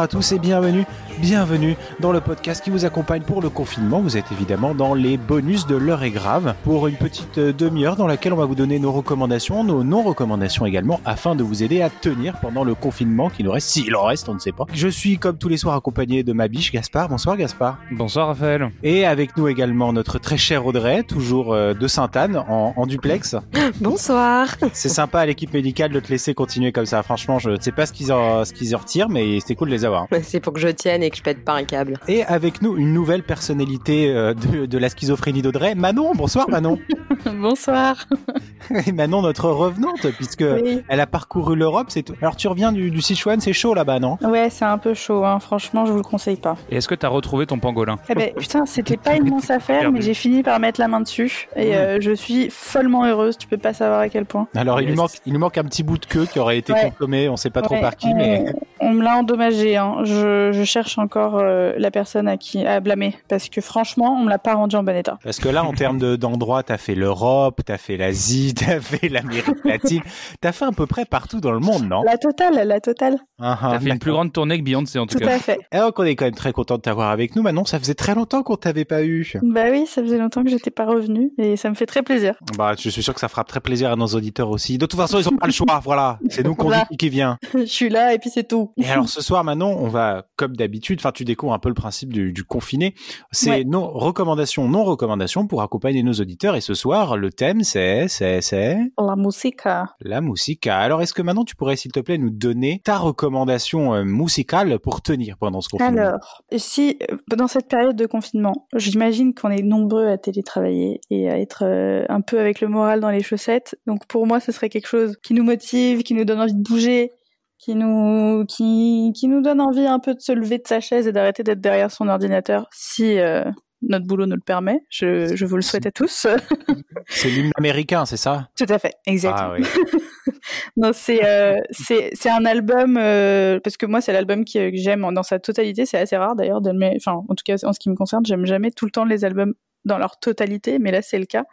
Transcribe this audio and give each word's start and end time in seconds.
à 0.00 0.08
tous 0.08 0.32
et 0.32 0.38
bienvenue, 0.38 0.86
bienvenue 1.20 1.76
dans 2.00 2.12
le 2.12 2.20
podcast 2.22 2.64
qui 2.64 2.70
vous 2.70 2.86
accompagne 2.86 3.22
pour 3.22 3.42
le 3.42 3.50
confinement. 3.50 4.00
Vous 4.00 4.16
êtes 4.16 4.32
évidemment 4.32 4.74
dans 4.74 4.94
les 4.94 5.18
bonus 5.18 5.66
de 5.66 5.76
l'heure 5.76 6.02
est 6.02 6.10
grave 6.10 6.54
pour 6.64 6.86
une 6.86 6.96
petite 6.96 7.36
euh, 7.36 7.52
demi-heure 7.52 7.96
dans 7.96 8.06
laquelle 8.06 8.32
on 8.32 8.36
va 8.36 8.46
vous 8.46 8.54
donner 8.54 8.78
nos 8.78 8.90
recommandations, 8.90 9.62
nos 9.62 9.84
non-recommandations 9.84 10.64
également 10.64 10.98
afin 11.04 11.34
de 11.34 11.42
vous 11.42 11.62
aider 11.62 11.82
à 11.82 11.90
tenir 11.90 12.40
pendant 12.40 12.64
le 12.64 12.74
confinement 12.74 13.28
qui 13.28 13.44
nous 13.44 13.50
reste, 13.50 13.68
s'il 13.68 13.94
en 13.96 14.04
reste, 14.04 14.30
on 14.30 14.34
ne 14.34 14.38
sait 14.38 14.52
pas. 14.52 14.64
Je 14.72 14.88
suis 14.88 15.18
comme 15.18 15.36
tous 15.36 15.48
les 15.48 15.58
soirs 15.58 15.74
accompagné 15.74 16.22
de 16.22 16.32
ma 16.32 16.48
biche 16.48 16.72
Gaspard. 16.72 17.10
Bonsoir 17.10 17.36
Gaspard. 17.36 17.76
Bonsoir 17.90 18.28
Raphaël. 18.28 18.70
Et 18.82 19.04
avec 19.04 19.36
nous 19.36 19.46
également 19.46 19.92
notre 19.92 20.18
très 20.18 20.38
cher 20.38 20.64
Audrey, 20.64 21.02
toujours 21.02 21.52
euh, 21.52 21.74
de 21.74 21.86
Sainte-Anne 21.86 22.38
en, 22.48 22.72
en 22.74 22.86
duplex. 22.86 23.36
Bonsoir. 23.80 24.48
C'est 24.72 24.88
sympa 24.88 25.20
à 25.20 25.26
l'équipe 25.26 25.52
médicale 25.52 25.92
de 25.92 26.00
te 26.00 26.08
laisser 26.08 26.32
continuer 26.32 26.72
comme 26.72 26.86
ça. 26.86 27.02
Franchement, 27.02 27.38
je 27.38 27.50
ne 27.50 27.60
sais 27.60 27.72
pas 27.72 27.84
ce 27.84 27.92
qu'ils 27.92 28.10
en, 28.10 28.46
ce 28.46 28.54
qu'ils 28.54 28.74
en 28.74 28.78
retirent, 28.78 29.10
mais 29.10 29.38
c'est 29.40 29.54
cool 29.54 29.68
de 29.68 29.74
les 29.74 29.84
avoir. 29.84 30.06
C'est 30.22 30.40
pour 30.40 30.54
que 30.54 30.60
je 30.60 30.68
tienne 30.68 31.02
et 31.02 31.09
que 31.10 31.16
je 31.16 31.22
pète 31.22 31.44
pas 31.44 31.54
un 31.54 31.64
câble. 31.64 31.98
Et 32.08 32.24
avec 32.24 32.62
nous, 32.62 32.76
une 32.76 32.92
nouvelle 32.94 33.22
personnalité 33.22 34.10
euh, 34.10 34.34
de, 34.34 34.66
de 34.66 34.78
la 34.78 34.88
schizophrénie 34.88 35.42
d'Audrey, 35.42 35.74
Manon. 35.74 36.12
Bonsoir 36.14 36.48
Manon. 36.48 36.78
Bonsoir. 37.26 38.06
Et 38.86 38.92
Manon, 38.92 39.22
notre 39.22 39.48
revenante, 39.50 40.06
puisque 40.16 40.44
Oui. 40.44 40.82
elle 40.88 41.00
a 41.00 41.06
parcouru 41.06 41.56
l'Europe. 41.56 41.86
C'est. 41.88 42.10
Alors 42.22 42.36
tu 42.36 42.46
reviens 42.48 42.72
du, 42.72 42.90
du 42.90 43.00
Sichuan, 43.02 43.40
c'est 43.40 43.52
chaud 43.52 43.74
là-bas, 43.74 43.98
non? 43.98 44.16
Ouais, 44.22 44.48
c'est 44.50 44.64
un 44.64 44.78
peu 44.78 44.94
chaud, 44.94 45.24
hein. 45.24 45.40
franchement, 45.40 45.86
je 45.86 45.90
vous 45.92 45.98
le 45.98 46.04
conseille 46.04 46.36
pas. 46.36 46.56
Et 46.70 46.76
est-ce 46.76 46.86
que 46.88 46.94
t'as 46.94 47.08
retrouvé 47.08 47.46
ton 47.46 47.58
pangolin? 47.58 47.98
Eh 48.08 48.14
ben, 48.14 48.32
putain, 48.34 48.66
c'était 48.66 48.96
pas 48.96 49.16
une 49.16 49.28
mince 49.28 49.50
affaire, 49.50 49.90
mais 49.90 50.00
j'ai 50.00 50.14
fini 50.14 50.42
par 50.42 50.60
mettre 50.60 50.80
la 50.80 50.88
main 50.88 51.00
dessus 51.00 51.48
et 51.56 51.74
euh, 51.74 51.98
je 52.00 52.12
suis 52.12 52.48
follement 52.50 53.04
heureuse. 53.04 53.36
Tu 53.38 53.48
peux 53.48 53.58
pas 53.58 53.72
savoir 53.72 54.00
à 54.00 54.08
quel 54.08 54.24
point. 54.24 54.46
Alors 54.54 54.80
il 54.80 54.88
Yes. 54.88 54.96
nous 54.96 55.02
manque, 55.02 55.10
il 55.26 55.32
nous 55.32 55.38
manque 55.38 55.58
un 55.58 55.64
petit 55.64 55.82
bout 55.82 55.98
de 55.98 56.06
queue 56.06 56.26
qui 56.26 56.38
aurait 56.38 56.58
été 56.58 56.72
Ouais. 56.72 56.90
consommé, 56.90 57.28
on 57.28 57.36
sait 57.36 57.50
pas 57.50 57.62
trop 57.62 57.76
par 57.80 57.96
qui, 57.96 58.06
on, 58.08 58.16
mais 58.16 58.44
on 58.80 58.90
me 58.92 59.02
l'a 59.02 59.16
endommagé. 59.16 59.76
Hein. 59.76 59.96
Je, 60.04 60.50
je 60.52 60.64
cherche 60.64 60.96
encore 61.00 61.38
euh, 61.38 61.72
la 61.76 61.90
personne 61.90 62.28
à 62.28 62.36
qui 62.36 62.64
à 62.66 62.80
blâmer 62.80 63.16
parce 63.28 63.48
que 63.48 63.60
franchement, 63.60 64.16
on 64.18 64.24
me 64.24 64.28
l'a 64.28 64.38
pas 64.38 64.54
rendu 64.54 64.76
en 64.76 64.82
bon 64.82 64.94
état. 64.96 65.18
parce 65.24 65.38
que 65.38 65.48
là, 65.48 65.64
en 65.64 65.72
termes 65.72 65.98
de- 65.98 66.16
d'endroits, 66.16 66.62
t'as 66.62 66.76
fait 66.78 66.94
l'Europe, 66.94 67.60
t'as 67.64 67.78
fait 67.78 67.96
l'Asie, 67.96 68.54
t'as 68.58 68.80
fait 68.80 69.08
l'Amérique 69.08 69.64
latine, 69.64 70.02
t'as 70.40 70.52
fait 70.52 70.64
à 70.66 70.72
peu 70.72 70.86
près 70.86 71.04
partout 71.04 71.40
dans 71.40 71.52
le 71.52 71.58
monde, 71.60 71.88
non? 71.88 72.02
La 72.02 72.18
totale, 72.18 72.66
la 72.66 72.80
totale. 72.80 73.18
Ah, 73.42 73.58
ah, 73.62 73.68
T'as 73.72 73.80
fait 73.80 73.88
une 73.90 73.98
plus 73.98 74.12
grande 74.12 74.32
tournée 74.32 74.58
que 74.58 74.64
Beyoncé 74.64 74.98
en 74.98 75.06
tout, 75.06 75.18
Tout 75.18 75.24
cas. 75.24 75.36
à 75.36 75.38
fait. 75.38 75.58
Et 75.72 75.78
donc 75.78 75.98
on 75.98 76.04
est 76.04 76.14
quand 76.14 76.26
même 76.26 76.34
très 76.34 76.52
content 76.52 76.76
de 76.76 76.82
t'avoir 76.82 77.10
avec 77.10 77.34
nous. 77.36 77.42
Manon, 77.42 77.64
ça 77.64 77.78
faisait 77.78 77.94
très 77.94 78.14
longtemps 78.14 78.42
qu'on 78.42 78.56
t'avait 78.56 78.84
pas 78.84 79.02
eu. 79.02 79.32
Bah 79.42 79.64
oui, 79.70 79.86
ça 79.86 80.02
faisait 80.02 80.18
longtemps 80.18 80.44
que 80.44 80.50
j'étais 80.50 80.70
pas 80.70 80.84
revenue 80.84 81.30
et 81.38 81.56
ça 81.56 81.70
me 81.70 81.74
fait 81.74 81.86
très 81.86 82.02
plaisir. 82.02 82.34
Bah, 82.58 82.74
je 82.78 82.88
suis 82.90 83.02
sûr 83.02 83.14
que 83.14 83.20
ça 83.20 83.28
fera 83.28 83.44
très 83.44 83.60
plaisir 83.60 83.90
à 83.92 83.96
nos 83.96 84.06
auditeurs 84.08 84.50
aussi. 84.50 84.76
De 84.76 84.84
toute 84.86 84.98
façon, 85.00 85.18
ils 85.18 85.28
ont 85.28 85.36
pas 85.36 85.46
le 85.46 85.52
choix, 85.52 85.80
voilà. 85.84 86.18
C'est 86.28 86.44
nous 86.44 86.54
qu'on 86.54 86.66
Voilà. 86.68 86.86
dit 86.90 86.96
qui 86.98 87.08
vient. 87.08 87.38
je 87.54 87.64
suis 87.64 87.88
là 87.88 88.12
et 88.12 88.18
puis 88.18 88.28
c'est 88.30 88.46
tout. 88.46 88.72
Et 88.76 88.86
alors 88.90 89.08
ce 89.08 89.22
soir, 89.22 89.42
Manon, 89.44 89.74
on 89.78 89.88
va, 89.88 90.24
comme 90.36 90.54
d'habitude, 90.56 90.89
enfin, 90.98 91.12
tu 91.12 91.24
découvres 91.24 91.52
un 91.52 91.58
peu 91.58 91.68
le 91.68 91.74
principe 91.74 92.12
du, 92.12 92.32
du 92.32 92.44
confiné. 92.44 92.94
C'est 93.30 93.50
Ouais. 93.50 93.64
nos 93.64 93.86
recommandations, 93.88 94.68
non 94.68 94.84
recommandations 94.84 95.46
pour 95.46 95.62
accompagner 95.62 96.02
nos 96.02 96.12
auditeurs. 96.14 96.56
Et 96.56 96.60
ce 96.60 96.74
soir, 96.74 97.16
le 97.16 97.30
thème, 97.30 97.62
c'est, 97.62 98.08
c'est, 98.08 98.40
c'est 98.40 98.76
La 98.98 99.16
musique. 99.16 99.62
la 100.00 100.20
musique. 100.20 100.66
Alors, 100.66 101.02
est-ce 101.02 101.14
que 101.14 101.22
maintenant, 101.22 101.44
tu 101.44 101.56
pourrais, 101.56 101.76
s'il 101.76 101.92
te 101.92 102.00
plaît, 102.00 102.18
nous 102.18 102.30
donner 102.30 102.80
ta 102.84 102.96
recommandation 102.98 103.94
euh, 103.94 104.04
musicale 104.04 104.78
pour 104.78 105.02
tenir 105.02 105.36
pendant 105.38 105.60
ce 105.60 105.68
confinement? 105.68 106.00
Alors, 106.00 106.42
si 106.56 106.98
dans 107.36 107.46
cette 107.48 107.68
période 107.68 107.96
de 107.96 108.06
confinement, 108.06 108.66
j'imagine 108.74 109.34
qu'on 109.34 109.50
est 109.50 109.62
nombreux 109.62 110.06
à 110.08 110.18
télétravailler 110.18 111.00
et 111.10 111.28
à 111.30 111.38
être 111.38 111.64
euh, 111.64 112.04
un 112.08 112.20
peu 112.20 112.38
avec 112.40 112.60
le 112.60 112.68
moral 112.68 113.00
dans 113.00 113.10
les 113.10 113.22
chaussettes. 113.22 113.76
Donc 113.86 114.06
pour 114.06 114.26
moi, 114.26 114.40
ce 114.40 114.52
serait 114.52 114.68
quelque 114.68 114.86
chose 114.88 115.16
qui 115.22 115.34
nous 115.34 115.44
motive, 115.44 116.02
qui 116.02 116.14
nous 116.14 116.24
donne 116.24 116.40
envie 116.40 116.54
de 116.54 116.62
bouger, 116.62 117.12
qui 117.60 117.74
nous 117.74 118.44
qui 118.46 119.12
qui 119.14 119.28
nous 119.28 119.42
donne 119.42 119.60
envie 119.60 119.86
un 119.86 119.98
peu 119.98 120.14
de 120.14 120.20
se 120.20 120.32
lever 120.32 120.58
de 120.58 120.66
sa 120.66 120.80
chaise 120.80 121.06
et 121.06 121.12
d'arrêter 121.12 121.42
d'être 121.42 121.60
derrière 121.60 121.90
son 121.90 122.08
ordinateur 122.08 122.68
si 122.72 123.18
euh, 123.18 123.44
notre 123.82 124.06
boulot 124.06 124.26
nous 124.26 124.36
le 124.36 124.42
permet. 124.42 124.80
Je, 124.88 125.34
je 125.34 125.46
vous 125.46 125.56
le 125.56 125.62
souhaite 125.62 125.86
à 125.86 125.90
tous. 125.90 126.26
C'est 127.08 127.28
l'hymne 127.28 127.52
américain, 127.56 128.04
c'est 128.04 128.18
ça? 128.18 128.48
Tout 128.56 128.66
à 128.68 128.78
fait, 128.78 128.94
exactement. 129.06 129.52
Ah 129.52 129.56
oui. 129.58 129.66
Non, 130.76 130.92
c'est 130.94 131.24
euh, 131.24 131.56
c'est 131.70 132.10
c'est 132.14 132.30
un 132.30 132.44
album 132.46 132.96
euh, 132.96 133.60
parce 133.62 133.76
que 133.76 133.84
moi 133.84 134.00
c'est 134.00 134.12
l'album 134.12 134.44
que 134.44 134.70
j'aime 134.74 135.06
dans 135.12 135.22
sa 135.22 135.38
totalité. 135.38 135.84
C'est 135.84 135.98
assez 135.98 136.16
rare 136.16 136.34
d'ailleurs 136.34 136.62
de 136.62 136.70
le 136.70 136.96
enfin 136.96 137.22
en 137.28 137.34
tout 137.34 137.42
cas 137.44 137.56
en 137.64 137.72
ce 137.72 137.80
qui 137.80 137.90
me 137.90 137.94
concerne, 137.94 138.24
j'aime 138.24 138.46
jamais 138.46 138.70
tout 138.70 138.86
le 138.86 138.90
temps 138.90 139.04
les 139.04 139.24
albums 139.24 139.54
dans 139.84 139.98
leur 139.98 140.18
totalité, 140.18 140.78
mais 140.78 140.92
là 140.92 141.02
c'est 141.02 141.18
le 141.18 141.26
cas. 141.26 141.44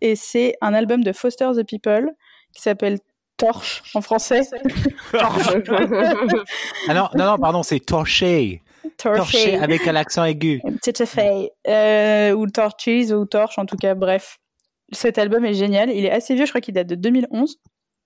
Et 0.00 0.14
c'est 0.14 0.54
un 0.60 0.72
album 0.72 1.02
de 1.02 1.12
Foster 1.12 1.50
the 1.56 1.66
People 1.66 2.10
qui 2.52 2.62
s'appelle 2.62 2.98
Torche 3.38 3.82
en 3.94 4.00
français. 4.02 4.42
Ah 5.14 6.94
non, 6.94 7.08
non, 7.14 7.24
non, 7.26 7.38
pardon, 7.38 7.62
c'est 7.62 7.80
torché. 7.80 8.62
Torché 8.96 9.52
Torche. 9.52 9.62
avec 9.62 9.86
un 9.88 9.96
accent 9.96 10.24
aigu. 10.24 10.60
Tout 10.82 10.92
à 11.02 11.06
fait. 11.06 11.50
Euh, 11.68 12.32
ou 12.32 12.46
Torches 12.48 13.10
ou 13.12 13.24
Torche 13.26 13.58
en 13.58 13.64
tout 13.66 13.76
cas. 13.76 13.94
Bref, 13.94 14.38
cet 14.92 15.18
album 15.18 15.44
est 15.44 15.54
génial. 15.54 15.90
Il 15.90 16.04
est 16.04 16.10
assez 16.10 16.34
vieux, 16.34 16.46
je 16.46 16.50
crois 16.50 16.60
qu'il 16.60 16.74
date 16.74 16.88
de 16.88 16.94
2011. 16.94 17.56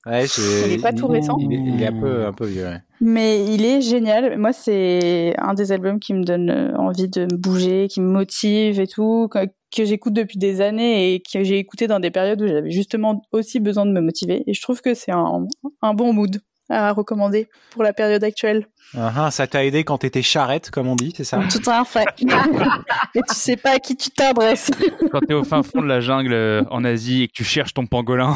Ouais, 0.04 0.26
c'est- 0.26 0.66
Il 0.66 0.72
est 0.72 0.82
pas 0.82 0.92
tout 0.92 1.06
récent. 1.06 1.36
Il 1.38 1.52
est, 1.52 1.56
il 1.76 1.82
est 1.82 1.86
un 1.86 2.00
peu, 2.00 2.26
un 2.26 2.32
peu 2.32 2.46
vieux. 2.46 2.64
ouais. 2.64 2.78
Mais 3.00 3.44
il 3.44 3.64
est 3.64 3.80
génial. 3.80 4.36
Moi, 4.36 4.52
c'est 4.52 5.34
un 5.38 5.54
des 5.54 5.70
albums 5.72 6.00
qui 6.00 6.12
me 6.12 6.24
donne 6.24 6.50
euh, 6.50 6.76
envie 6.76 7.08
de 7.08 7.22
me 7.22 7.36
bouger, 7.36 7.86
qui 7.88 8.00
me 8.00 8.08
motive 8.10 8.80
et 8.80 8.86
tout, 8.88 9.28
que, 9.74 9.84
j'écoute 9.84 10.12
depuis 10.12 10.38
des 10.38 10.60
années 10.60 11.14
et 11.14 11.20
que 11.20 11.44
j'ai 11.44 11.58
écouté 11.58 11.86
dans 11.86 12.00
des 12.00 12.10
périodes 12.10 12.42
où 12.42 12.46
j'avais 12.46 12.70
justement 12.70 13.22
aussi 13.32 13.60
besoin 13.60 13.86
de 13.86 13.92
me 13.92 14.00
motiver. 14.00 14.42
Et 14.46 14.54
je 14.54 14.62
trouve 14.62 14.80
que 14.80 14.94
c'est 14.94 15.12
un, 15.12 15.46
un 15.82 15.94
bon 15.94 16.12
mood 16.12 16.40
à 16.72 16.92
recommander 16.92 17.48
pour 17.70 17.82
la 17.82 17.92
période 17.92 18.24
actuelle. 18.24 18.66
Ah, 18.96 19.30
ça 19.30 19.46
t'a 19.46 19.64
aidé 19.64 19.84
quand 19.84 19.98
t'étais 19.98 20.22
charrette, 20.22 20.70
comme 20.70 20.86
on 20.86 20.96
dit, 20.96 21.12
c'est 21.16 21.24
ça? 21.24 21.40
Tout 21.50 21.70
à 21.70 21.84
fait. 21.84 22.04
et 23.14 23.20
tu 23.28 23.34
sais 23.34 23.56
pas 23.56 23.72
à 23.72 23.78
qui 23.78 23.96
tu 23.96 24.10
t'adresses. 24.10 24.70
Quand 25.10 25.20
t'es 25.20 25.34
au 25.34 25.44
fin 25.44 25.62
fond 25.62 25.80
de 25.80 25.86
la 25.86 26.00
jungle 26.00 26.32
euh, 26.32 26.62
en 26.70 26.84
Asie 26.84 27.22
et 27.22 27.28
que 27.28 27.32
tu 27.32 27.44
cherches 27.44 27.72
ton 27.74 27.86
pangolin. 27.86 28.34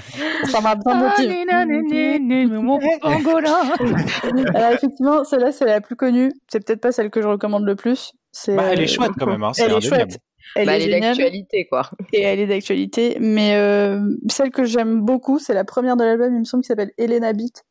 Ça 0.50 0.60
m'a 0.60 0.76
bien 0.76 0.94
motivé. 0.94 1.44
Mon 2.46 2.78
pangolin 3.00 3.60
Alors 4.54 4.72
effectivement, 4.72 5.24
celle-là, 5.24 5.52
c'est 5.52 5.66
la 5.66 5.80
plus 5.80 5.96
connue. 5.96 6.32
C'est 6.48 6.64
peut-être 6.64 6.80
pas 6.80 6.92
celle 6.92 7.10
que 7.10 7.20
je 7.20 7.26
recommande 7.26 7.64
le 7.64 7.76
plus. 7.76 8.12
Bah, 8.48 8.64
Elle 8.72 8.80
est 8.80 8.86
chouette 8.86 9.12
quand 9.18 9.26
même. 9.26 9.42
Hein, 9.42 9.52
Elle 9.58 9.72
est 9.72 9.80
chouette. 9.80 10.18
Elle 10.54 10.66
bah, 10.66 10.78
est 10.78 10.84
elle 10.84 10.94
est 10.94 11.00
d'actualité, 11.00 11.66
quoi. 11.66 11.90
et 12.12 12.22
elle 12.22 12.40
est 12.40 12.46
d'actualité. 12.46 13.16
Mais 13.20 13.56
euh, 13.56 14.00
celle 14.28 14.50
que 14.50 14.64
j'aime 14.64 15.00
beaucoup, 15.00 15.38
c'est 15.38 15.54
la 15.54 15.64
première 15.64 15.96
de 15.96 16.04
l'album, 16.04 16.34
il 16.34 16.40
me 16.40 16.44
semble, 16.44 16.62
qui 16.62 16.68
s'appelle 16.68 16.92
Elena 16.98 17.32
Beat. 17.32 17.64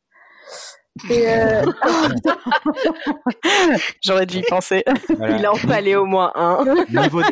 Et 1.10 1.28
euh... 1.28 1.62
J'aurais 4.02 4.26
dû 4.26 4.38
y 4.38 4.42
penser. 4.42 4.82
Voilà. 5.16 5.38
Il 5.38 5.46
en 5.46 5.54
fallait 5.54 5.94
au 5.94 6.06
moins 6.06 6.32
un. 6.34 6.64
Niveau, 6.90 7.22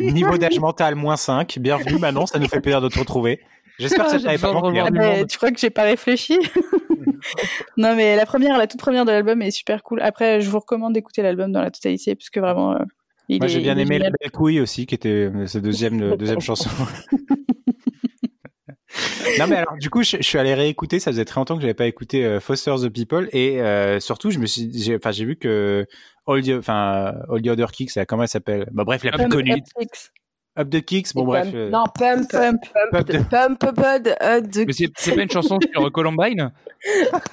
niveau 0.00 0.38
d'âge 0.38 0.60
mental, 0.60 0.94
moins 0.94 1.16
5. 1.16 1.58
Bienvenue 1.58 1.98
Manon, 1.98 2.26
ça 2.26 2.38
nous 2.38 2.46
fait 2.46 2.60
plaisir 2.60 2.80
de 2.80 2.88
te 2.88 2.98
retrouver. 2.98 3.40
J'espère 3.78 4.04
que 4.04 4.12
ça 4.12 4.20
t'avait 4.20 4.38
pas 4.38 4.48
de 4.48 4.52
manqué. 4.52 4.78
hein. 4.78 4.90
monde. 4.90 5.26
tu 5.28 5.36
crois 5.36 5.50
que 5.50 5.58
j'ai 5.58 5.70
pas 5.70 5.82
réfléchi? 5.82 6.38
Non, 7.76 7.94
mais 7.96 8.16
la 8.16 8.26
première, 8.26 8.58
la 8.58 8.66
toute 8.66 8.80
première 8.80 9.04
de 9.04 9.10
l'album 9.10 9.40
est 9.42 9.50
super 9.50 9.82
cool. 9.82 10.00
Après, 10.02 10.40
je 10.40 10.50
vous 10.50 10.58
recommande 10.58 10.92
d'écouter 10.92 11.22
l'album 11.22 11.52
dans 11.52 11.62
la 11.62 11.70
totalité, 11.70 12.14
parce 12.14 12.30
que 12.30 12.40
vraiment, 12.40 12.72
euh, 12.72 12.84
Moi 13.28 13.46
j'ai 13.48 13.60
bien 13.60 13.76
aimé 13.78 13.98
la 13.98 14.10
belle 14.10 14.30
couille 14.30 14.60
aussi, 14.60 14.86
qui 14.86 14.94
était 14.94 15.30
euh, 15.34 15.46
sa 15.46 15.60
deuxième, 15.60 16.02
euh, 16.02 16.16
deuxième 16.16 16.40
chanson. 16.50 16.70
non 19.38 19.46
mais 19.48 19.56
alors 19.56 19.76
du 19.80 19.90
coup 19.90 20.02
je, 20.02 20.18
je 20.18 20.22
suis 20.22 20.38
allé 20.38 20.54
réécouter, 20.54 21.00
ça 21.00 21.10
faisait 21.10 21.24
très 21.24 21.40
longtemps 21.40 21.56
que 21.56 21.62
j'avais 21.62 21.74
pas 21.74 21.86
écouté 21.86 22.24
euh, 22.24 22.38
Foster 22.38 22.74
the 22.80 22.88
People 22.88 23.28
et 23.32 23.60
euh, 23.60 23.98
surtout 23.98 24.30
je 24.30 24.38
me 24.38 24.46
suis, 24.46 24.70
j'ai- 24.72 24.96
enfin 24.96 25.10
j'ai 25.10 25.24
vu 25.24 25.36
que 25.36 25.86
All 26.26 26.42
the, 26.42 26.50
enfin 26.58 27.12
All 27.28 27.42
the 27.42 27.48
Other 27.48 27.72
Kicks, 27.72 27.94
là, 27.96 28.06
comment 28.06 28.22
elle 28.22 28.28
s'appelle? 28.28 28.68
Bah 28.72 28.84
bref 28.84 29.02
la 29.04 29.10
plus 29.12 29.22
Pump 29.22 29.32
connue. 29.32 29.62
Up 30.56 30.70
the 30.70 30.80
Kicks, 30.84 31.12
bon 31.14 31.24
bref. 31.24 31.46
pump- 31.46 31.54
euh, 31.56 31.70
Non, 31.70 31.84
pump. 31.98 32.30
Pump. 32.30 32.60
Pump. 32.92 33.28
Pump. 33.28 33.58
Pump. 33.58 33.74
Bud. 33.76 34.14
euh, 34.22 34.40
de- 34.40 34.64
Mais 34.66 34.72
c'est 34.72 34.88
c'est 34.96 35.14
pas 35.14 35.22
une 35.22 35.30
chanson 35.30 35.58
sur 35.72 35.90
Columbine 35.92 36.52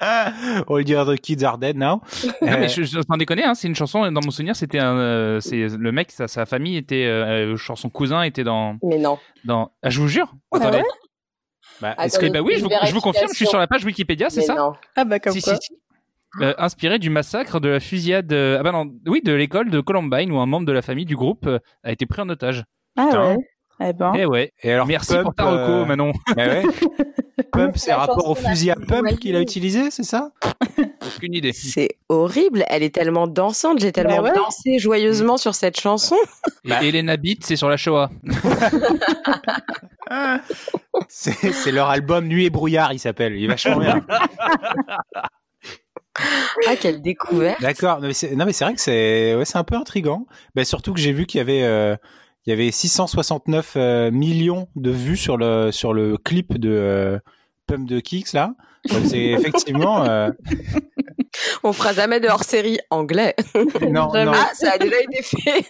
All 0.00 0.84
the 0.84 0.90
Other 0.90 1.16
Kids 1.18 1.42
are 1.44 1.56
dead 1.56 1.76
now. 1.76 2.00
Non, 2.42 2.48
Euh, 2.48 2.56
mais 2.60 2.68
je, 2.68 2.82
je, 2.82 3.00
sans 3.00 3.16
déconner, 3.16 3.44
hein, 3.44 3.54
c'est 3.54 3.68
une 3.68 3.74
chanson, 3.74 4.10
dans 4.10 4.20
mon 4.22 4.30
souvenir, 4.30 4.54
c'était 4.56 4.78
un. 4.80 4.96
euh, 4.98 5.40
c'est 5.40 5.66
le 5.68 5.92
mec, 5.92 6.10
sa, 6.10 6.28
sa 6.28 6.44
famille 6.46 6.76
était. 6.76 7.06
Euh, 7.06 7.56
son 7.56 7.88
cousin 7.88 8.22
était 8.22 8.44
dans. 8.44 8.76
Mais 8.82 8.98
non. 8.98 9.18
dans... 9.44 9.70
Ah, 9.82 9.90
je 9.90 10.00
vous 10.00 10.08
jure 10.08 10.34
Ah 10.52 10.56
Attendez. 10.58 10.78
ouais? 10.78 10.84
Bah, 11.80 11.94
Attends, 11.96 12.18
que 12.20 12.26
ben 12.26 12.40
oui, 12.40 12.54
je 12.58 12.64
vous, 12.64 12.70
je 12.84 12.92
vous 12.92 13.00
confirme, 13.00 13.28
je 13.30 13.34
suis 13.36 13.46
sur 13.46 13.58
la 13.58 13.66
page 13.66 13.84
Wikipédia, 13.84 14.30
c'est 14.30 14.42
ça? 14.42 14.54
non. 14.54 14.74
Ah 14.94 15.04
bah 15.04 15.18
comme 15.18 15.32
Si, 15.32 15.40
quoi. 15.42 15.54
si, 15.56 15.62
si. 15.72 15.78
Euh, 16.40 16.52
inspiré 16.58 16.98
du 16.98 17.10
massacre 17.10 17.60
de 17.60 17.68
la 17.68 17.80
fusillade. 17.80 18.32
euh, 18.32 18.56
Ah 18.58 18.62
bah 18.62 18.72
non, 18.72 18.90
oui, 19.06 19.20
de 19.24 19.32
l'école 19.32 19.70
de 19.70 19.80
Columbine 19.80 20.32
où 20.32 20.38
un 20.40 20.46
membre 20.46 20.66
de 20.66 20.72
la 20.72 20.82
famille 20.82 21.04
du 21.04 21.14
groupe 21.16 21.46
euh, 21.46 21.58
a 21.84 21.92
été 21.92 22.06
pris 22.06 22.22
en 22.22 22.28
otage. 22.28 22.64
Ah 22.96 23.06
Putain. 23.06 23.28
ouais. 23.34 23.36
Eh 23.80 23.92
ben. 23.92 24.12
Eh 24.16 24.24
ouais. 24.24 24.52
Et 24.62 24.72
alors 24.72 24.86
Merci 24.86 25.14
Pump, 25.14 25.22
pour 25.24 25.34
ta 25.34 25.44
reco, 25.44 25.72
euh, 25.72 25.84
Manon. 25.84 26.12
ouais. 26.36 26.62
Pump, 27.52 27.76
c'est 27.76 27.92
rapport 27.92 28.28
au 28.28 28.34
fusil 28.36 28.70
à 28.70 28.76
pump 28.76 29.18
qu'il 29.18 29.34
a 29.36 29.40
utilisé, 29.40 29.90
c'est 29.90 30.04
ça? 30.04 30.30
Aucune 31.04 31.34
idée. 31.34 31.52
C'est 31.52 31.88
horrible. 32.08 32.64
Elle 32.68 32.82
est 32.84 32.94
tellement 32.94 33.26
dansante. 33.26 33.80
J'ai 33.80 33.90
tellement 33.92 34.16
Bah 34.18 34.22
ouais. 34.30 34.32
dansé 34.32 34.78
joyeusement 34.78 35.36
sur 35.36 35.54
cette 35.56 35.78
chanson. 35.78 36.16
Et 36.64 36.68
Bah. 36.68 36.82
Elena 36.84 37.16
Beat, 37.16 37.44
c'est 37.44 37.56
sur 37.56 37.68
la 37.68 37.76
Shoah. 37.76 38.10
C'est 41.08 41.52
c'est 41.52 41.72
leur 41.72 41.88
album 41.88 42.26
Nuit 42.26 42.44
et 42.46 42.50
brouillard, 42.50 42.92
il 42.92 42.98
s'appelle. 42.98 43.34
Il 43.36 43.44
est 43.44 43.48
vachement 43.48 43.78
bien. 43.78 44.00
Ah, 46.66 46.76
quelle 46.76 47.02
découverte. 47.02 47.60
D'accord. 47.60 48.00
Non, 48.00 48.08
mais 48.08 48.14
c'est 48.14 48.64
vrai 48.64 48.74
que 48.74 48.80
c'est 48.80 49.34
ouais, 49.34 49.44
c'est 49.44 49.58
un 49.58 49.64
peu 49.64 49.76
intrigant. 49.76 50.26
Ben, 50.54 50.64
surtout 50.64 50.94
que 50.94 51.00
j'ai 51.00 51.12
vu 51.12 51.26
qu'il 51.26 51.38
y 51.38 51.40
avait 51.40 51.62
euh, 51.62 51.96
il 52.46 52.50
y 52.50 52.52
avait 52.52 52.70
669 52.70 53.74
euh, 53.76 54.10
millions 54.10 54.68
de 54.76 54.90
vues 54.90 55.16
sur 55.16 55.36
le 55.36 55.72
sur 55.72 55.92
le 55.92 56.18
clip 56.18 56.58
de 56.58 56.70
euh, 56.70 57.18
Pump 57.66 57.88
de 57.88 58.00
Kicks 58.00 58.32
là. 58.32 58.52
C'est 58.86 59.18
effectivement 59.30 60.04
euh, 60.04 60.30
On 61.62 61.72
fera 61.72 61.92
jamais 61.92 62.20
de 62.20 62.28
hors-série 62.28 62.78
anglais. 62.90 63.34
non 63.80 64.12
non. 64.12 64.32
Ah, 64.34 64.50
ça 64.54 64.72
a 64.72 64.78
déjà 64.78 65.00
été 65.00 65.22
fait. 65.22 65.66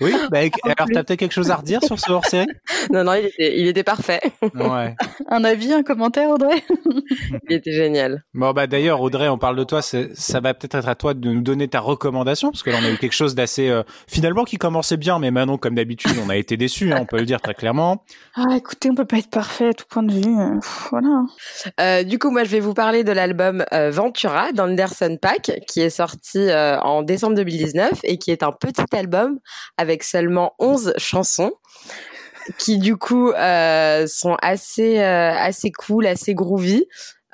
Oui, 0.00 0.14
bah, 0.30 0.38
alors 0.64 0.88
t'as 0.92 1.04
peut-être 1.04 1.18
quelque 1.18 1.32
chose 1.32 1.50
à 1.50 1.56
redire 1.56 1.82
sur 1.82 1.98
ce 1.98 2.10
hors-série? 2.10 2.46
Non, 2.90 3.04
non, 3.04 3.14
il 3.14 3.26
était, 3.26 3.58
il 3.58 3.66
était 3.66 3.82
parfait. 3.82 4.20
Ouais. 4.54 4.94
Un 5.28 5.44
avis, 5.44 5.72
un 5.72 5.82
commentaire, 5.82 6.30
Audrey? 6.30 6.62
Il 7.48 7.56
était 7.56 7.72
génial. 7.72 8.22
Bon 8.34 8.52
bah 8.52 8.66
d'ailleurs 8.66 9.00
Audrey, 9.00 9.28
on 9.28 9.36
parle 9.36 9.56
de 9.56 9.64
toi, 9.64 9.82
ça 9.82 10.40
va 10.40 10.54
peut-être 10.54 10.76
être 10.76 10.88
à 10.88 10.94
toi 10.94 11.12
de 11.14 11.28
nous 11.30 11.42
donner 11.42 11.68
ta 11.68 11.80
recommandation 11.80 12.50
parce 12.50 12.62
que 12.62 12.70
là 12.70 12.78
on 12.80 12.84
a 12.84 12.90
eu 12.90 12.96
quelque 12.96 13.14
chose 13.14 13.34
d'assez 13.34 13.68
euh, 13.68 13.82
finalement 14.06 14.44
qui 14.44 14.56
commençait 14.56 14.96
bien, 14.96 15.18
mais 15.18 15.30
maintenant 15.30 15.58
comme 15.58 15.74
d'habitude 15.74 16.12
on 16.24 16.30
a 16.30 16.36
été 16.36 16.56
déçus, 16.56 16.92
hein, 16.92 16.98
on 17.00 17.06
peut 17.06 17.18
le 17.18 17.26
dire 17.26 17.40
très 17.40 17.54
clairement. 17.54 18.04
Ah, 18.34 18.56
écoutez, 18.56 18.90
on 18.90 18.94
peut 18.94 19.04
pas 19.04 19.18
être 19.18 19.30
parfait 19.30 19.68
à 19.68 19.72
tout 19.72 19.84
point 19.88 20.02
de 20.02 20.12
vue. 20.12 20.38
euh, 20.38 20.60
pff, 20.60 20.88
voilà. 20.90 21.24
Euh, 21.80 22.02
du 22.04 22.18
coup, 22.18 22.30
moi, 22.30 22.44
je 22.44 22.50
vais 22.50 22.60
vous 22.60 22.74
parler 22.74 23.02
de 23.04 23.12
l'album 23.12 23.64
euh, 23.72 23.90
Ventura 23.90 24.52
d'Anderson 24.52 25.18
Pack, 25.20 25.50
qui 25.66 25.80
est 25.80 25.90
sorti 25.90 26.48
en 26.52 27.02
décembre 27.02 27.34
2019 27.36 28.00
et 28.04 28.18
qui 28.18 28.30
est 28.30 28.42
un 28.42 28.52
petit 28.52 28.84
album 28.92 29.38
avec 29.76 30.02
seulement 30.02 30.54
11 30.58 30.94
chansons 30.96 31.52
qui 32.56 32.78
du 32.78 32.96
coup 32.96 33.30
euh, 33.30 34.06
sont 34.06 34.36
assez 34.40 34.98
euh, 34.98 35.32
assez 35.32 35.70
cool, 35.70 36.06
assez 36.06 36.34
groovy. 36.34 36.86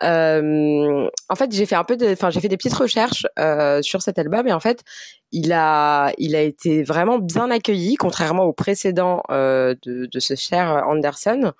Euh, 0.02 1.08
en 1.28 1.34
fait, 1.36 1.52
j'ai 1.52 1.66
fait 1.66 1.76
un 1.76 1.84
peu 1.84 1.96
enfin, 2.12 2.30
j'ai 2.30 2.40
fait 2.40 2.48
des 2.48 2.56
petites 2.56 2.74
recherches 2.74 3.26
euh, 3.38 3.80
sur 3.80 4.02
cet 4.02 4.18
album 4.18 4.46
et 4.48 4.52
en 4.52 4.60
fait, 4.60 4.82
il 5.32 5.52
a, 5.52 6.12
il 6.18 6.36
a 6.36 6.40
été 6.42 6.82
vraiment 6.84 7.18
bien 7.18 7.50
accueilli, 7.50 7.96
contrairement 7.96 8.44
au 8.44 8.52
précédent 8.52 9.22
euh, 9.30 9.74
de, 9.82 10.06
de 10.06 10.20
ce 10.20 10.34
cher 10.36 10.84
Anderson, 10.86 11.52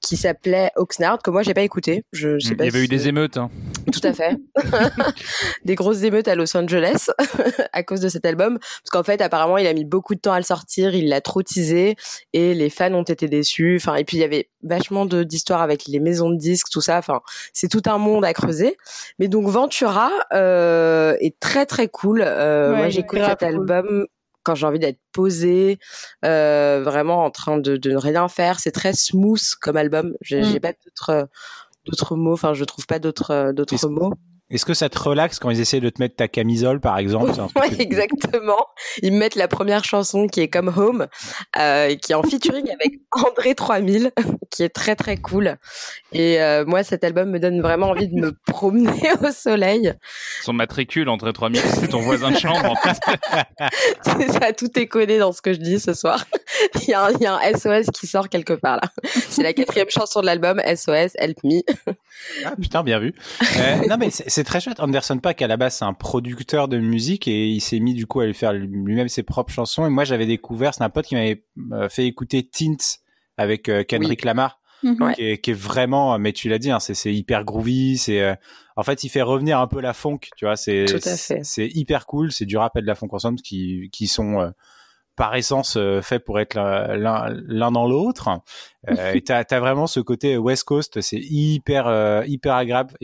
qui 0.00 0.16
s'appelait 0.16 0.70
Oxnard, 0.76 1.18
que 1.22 1.30
moi 1.30 1.42
j'ai 1.42 1.54
pas 1.54 1.62
écouté. 1.62 2.04
Je, 2.12 2.38
je 2.38 2.46
sais 2.48 2.52
Il 2.52 2.56
pas 2.58 2.64
y 2.64 2.68
avait 2.68 2.78
si- 2.80 2.84
eu 2.84 2.88
des 2.88 3.08
émeutes. 3.08 3.36
Hein. 3.38 3.50
tout 3.92 4.00
à 4.04 4.12
fait. 4.12 4.36
des 5.64 5.74
grosses 5.74 6.02
émeutes 6.02 6.28
à 6.28 6.34
Los 6.34 6.54
Angeles 6.56 7.06
à 7.72 7.82
cause 7.82 8.00
de 8.00 8.08
cet 8.08 8.26
album. 8.26 8.58
Parce 8.58 8.90
qu'en 8.90 9.02
fait, 9.02 9.20
apparemment, 9.22 9.58
il 9.58 9.66
a 9.66 9.72
mis 9.72 9.84
beaucoup 9.84 10.14
de 10.14 10.20
temps 10.20 10.32
à 10.32 10.38
le 10.38 10.44
sortir, 10.44 10.94
il 10.94 11.08
l'a 11.08 11.20
trop 11.20 11.42
teasé 11.42 11.96
et 12.32 12.54
les 12.54 12.70
fans 12.70 12.92
ont 12.94 13.02
été 13.02 13.28
déçus. 13.28 13.76
Enfin, 13.80 13.94
et 13.96 14.04
puis 14.04 14.16
il 14.18 14.20
y 14.20 14.24
avait 14.24 14.48
vachement 14.62 15.06
de- 15.06 15.22
d'histoires 15.24 15.62
avec 15.62 15.86
les 15.86 16.00
maisons 16.00 16.30
de 16.30 16.36
disques, 16.36 16.68
tout 16.70 16.80
ça. 16.80 16.98
Enfin, 16.98 17.20
c'est 17.52 17.68
tout 17.68 17.82
un 17.86 17.98
monde 17.98 18.24
à 18.24 18.32
creuser. 18.32 18.76
Mais 19.18 19.28
donc 19.28 19.46
Ventura 19.46 20.10
euh, 20.32 21.16
est 21.20 21.38
très 21.40 21.66
très 21.66 21.88
cool. 21.88 22.22
Euh, 22.24 22.72
Ouais, 22.72 22.76
moi, 22.78 22.86
est 22.88 22.92
j'écoute 23.12 23.28
cet 23.30 23.42
album 23.42 24.06
quand 24.44 24.54
j'ai 24.56 24.66
envie 24.66 24.80
d'être 24.80 24.98
posée, 25.12 25.78
euh, 26.24 26.82
vraiment 26.84 27.24
en 27.24 27.30
train 27.30 27.58
de, 27.58 27.76
de 27.76 27.90
ne 27.92 27.96
rien 27.96 28.26
faire. 28.28 28.58
C'est 28.58 28.72
très 28.72 28.92
smooth 28.92 29.54
comme 29.60 29.76
album. 29.76 30.14
J'ai 30.20 30.40
Mm. 30.42 30.60
pas 30.60 30.72
d'autres 30.84 31.28
d'autres 31.84 32.16
mots. 32.16 32.32
Enfin, 32.32 32.52
je 32.54 32.64
trouve 32.64 32.86
pas 32.86 32.98
d'autres 32.98 33.52
mots. 33.88 34.12
Est-ce 34.52 34.66
que 34.66 34.74
ça 34.74 34.90
te 34.90 34.98
relaxe 34.98 35.38
quand 35.38 35.48
ils 35.48 35.60
essaient 35.60 35.80
de 35.80 35.88
te 35.88 36.00
mettre 36.00 36.14
ta 36.14 36.28
camisole 36.28 36.78
par 36.78 36.98
exemple? 36.98 37.32
Exactement. 37.78 38.66
Ils 39.00 39.10
me 39.12 39.18
mettent 39.18 39.34
la 39.34 39.48
première 39.48 39.82
chanson 39.82 40.26
qui 40.26 40.40
est 40.40 40.48
Come 40.48 40.72
Home, 40.76 41.06
euh, 41.58 41.94
qui 41.96 42.12
est 42.12 42.14
en 42.14 42.22
featuring 42.22 42.68
avec 42.70 43.00
André 43.12 43.54
3000, 43.54 44.12
qui 44.50 44.62
est 44.62 44.68
très 44.68 44.94
très 44.94 45.16
cool. 45.16 45.56
Et 46.12 46.42
euh, 46.42 46.66
moi, 46.66 46.82
cet 46.82 47.02
album 47.02 47.30
me 47.30 47.40
donne 47.40 47.62
vraiment 47.62 47.88
envie 47.88 48.08
de 48.08 48.14
me 48.14 48.32
promener 48.46 49.10
au 49.22 49.30
soleil. 49.30 49.94
Son 50.42 50.52
matricule 50.52 51.08
entre 51.08 51.30
3000, 51.32 51.62
c'est 51.80 51.88
ton 51.88 52.00
voisin 52.00 52.30
de 52.30 52.38
chambre. 52.38 52.70
En 52.70 52.76
fait. 52.76 52.98
C'est 54.02 54.32
ça, 54.32 54.52
tout 54.52 54.78
est 54.78 54.86
codé 54.86 55.18
dans 55.18 55.32
ce 55.32 55.40
que 55.40 55.54
je 55.54 55.60
dis 55.60 55.80
ce 55.80 55.94
soir. 55.94 56.26
Il 56.82 56.90
y, 56.90 56.94
a 56.94 57.06
un, 57.06 57.10
il 57.12 57.22
y 57.22 57.26
a 57.26 57.34
un 57.34 57.52
SOS 57.54 57.90
qui 57.90 58.06
sort 58.06 58.28
quelque 58.28 58.52
part 58.52 58.76
là. 58.76 58.90
C'est 59.04 59.42
la 59.42 59.54
quatrième 59.54 59.88
chanson 59.88 60.20
de 60.20 60.26
l'album, 60.26 60.60
SOS, 60.60 61.12
Help 61.14 61.38
Me. 61.44 61.62
Ah 62.44 62.52
putain, 62.60 62.82
bien 62.82 62.98
vu. 62.98 63.14
Euh, 63.58 63.76
non 63.88 63.96
mais 63.98 64.10
c'est 64.10 64.41
c'est 64.42 64.46
très 64.48 64.60
chouette. 64.60 64.80
Anderson 64.80 65.18
Paak 65.18 65.40
à 65.40 65.46
la 65.46 65.56
base 65.56 65.76
c'est 65.76 65.84
un 65.84 65.94
producteur 65.94 66.66
de 66.66 66.78
musique 66.78 67.28
et 67.28 67.46
il 67.48 67.60
s'est 67.60 67.78
mis 67.78 67.94
du 67.94 68.06
coup 68.06 68.18
à 68.20 68.26
lui 68.26 68.34
faire 68.34 68.52
lui-même 68.52 69.06
ses 69.08 69.22
propres 69.22 69.52
chansons. 69.52 69.86
Et 69.86 69.88
moi 69.88 70.02
j'avais 70.04 70.26
découvert, 70.26 70.74
c'est 70.74 70.82
un 70.82 70.90
pote 70.90 71.06
qui 71.06 71.14
m'avait 71.14 71.44
euh, 71.70 71.88
fait 71.88 72.06
écouter 72.06 72.42
Tint 72.42 72.98
avec 73.36 73.68
euh, 73.68 73.84
Kendrick 73.84 74.24
Lamar, 74.24 74.58
Mhm. 74.82 75.14
Qui, 75.14 75.22
est, 75.22 75.38
qui 75.38 75.52
est 75.52 75.54
vraiment, 75.54 76.18
mais 76.18 76.32
tu 76.32 76.48
l'as 76.48 76.58
dit, 76.58 76.72
hein, 76.72 76.80
c'est 76.80 77.14
hyper 77.14 77.44
groovy. 77.44 77.98
C'est 77.98 78.20
euh, 78.20 78.34
en 78.74 78.82
fait 78.82 79.04
il 79.04 79.10
fait 79.10 79.22
revenir 79.22 79.60
un 79.60 79.68
peu 79.68 79.80
la 79.80 79.92
funk, 79.92 80.18
tu 80.36 80.44
vois. 80.44 80.56
C'est 80.56 80.86
Tout 80.88 81.08
à 81.08 81.16
fait. 81.16 81.38
c'est 81.44 81.68
hyper 81.68 82.04
cool. 82.04 82.32
C'est 82.32 82.46
du 82.46 82.56
rap 82.56 82.76
et 82.76 82.80
de 82.80 82.86
la 82.88 82.96
funk 82.96 83.10
ensemble 83.12 83.40
qui 83.40 83.90
qui 83.92 84.08
sont 84.08 84.40
euh, 84.40 84.50
par 85.16 85.34
essence 85.34 85.76
euh, 85.76 86.00
faits 86.00 86.24
pour 86.24 86.40
être 86.40 86.54
l'un- 86.54 87.70
dans 87.70 87.86
l'autre. 87.86 88.30
Euh, 88.88 89.12
et 89.14 89.20
t'as 89.22 89.44
as 89.50 89.60
vraiment 89.60 89.86
ce 89.86 90.00
côté 90.00 90.36
West 90.36 90.64
Coast, 90.64 91.00
c'est 91.00 91.20
hyper 91.20 91.86
euh, 91.86 92.22
hyper 92.26 92.54
agréable. 92.54 92.94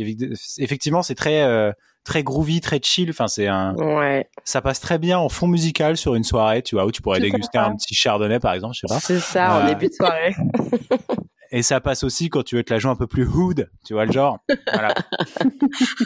Effectivement, 0.58 1.02
c'est 1.02 1.14
très 1.14 1.42
euh, 1.42 1.70
très 2.04 2.22
groovy, 2.22 2.60
très 2.60 2.80
chill. 2.82 3.10
Enfin, 3.10 3.28
c'est 3.28 3.46
un, 3.46 3.74
Ouais, 3.74 4.28
ça 4.44 4.62
passe 4.62 4.80
très 4.80 4.98
bien 4.98 5.18
en 5.18 5.28
fond 5.28 5.46
musical 5.46 5.96
sur 5.96 6.14
une 6.14 6.24
soirée, 6.24 6.62
tu 6.62 6.74
vois, 6.76 6.86
où 6.86 6.92
tu 6.92 7.02
pourrais 7.02 7.20
déguster 7.20 7.58
fait. 7.58 7.64
un 7.64 7.76
petit 7.76 7.94
chardonnay 7.94 8.38
par 8.40 8.54
exemple, 8.54 8.74
je 8.74 8.86
sais 8.86 8.92
pas. 8.94 9.00
c'est 9.00 9.20
ça, 9.20 9.60
en 9.62 9.66
début 9.66 9.88
de 9.88 9.92
soirée. 9.94 10.34
Et 11.50 11.62
ça 11.62 11.80
passe 11.80 12.04
aussi 12.04 12.28
quand 12.28 12.42
tu 12.42 12.56
veux 12.56 12.62
te 12.62 12.72
la 12.74 12.78
jouer 12.78 12.90
un 12.90 12.96
peu 12.96 13.06
plus 13.06 13.26
hood, 13.26 13.70
tu 13.86 13.94
vois 13.94 14.04
le 14.04 14.12
genre. 14.12 14.38
Voilà. 14.70 14.92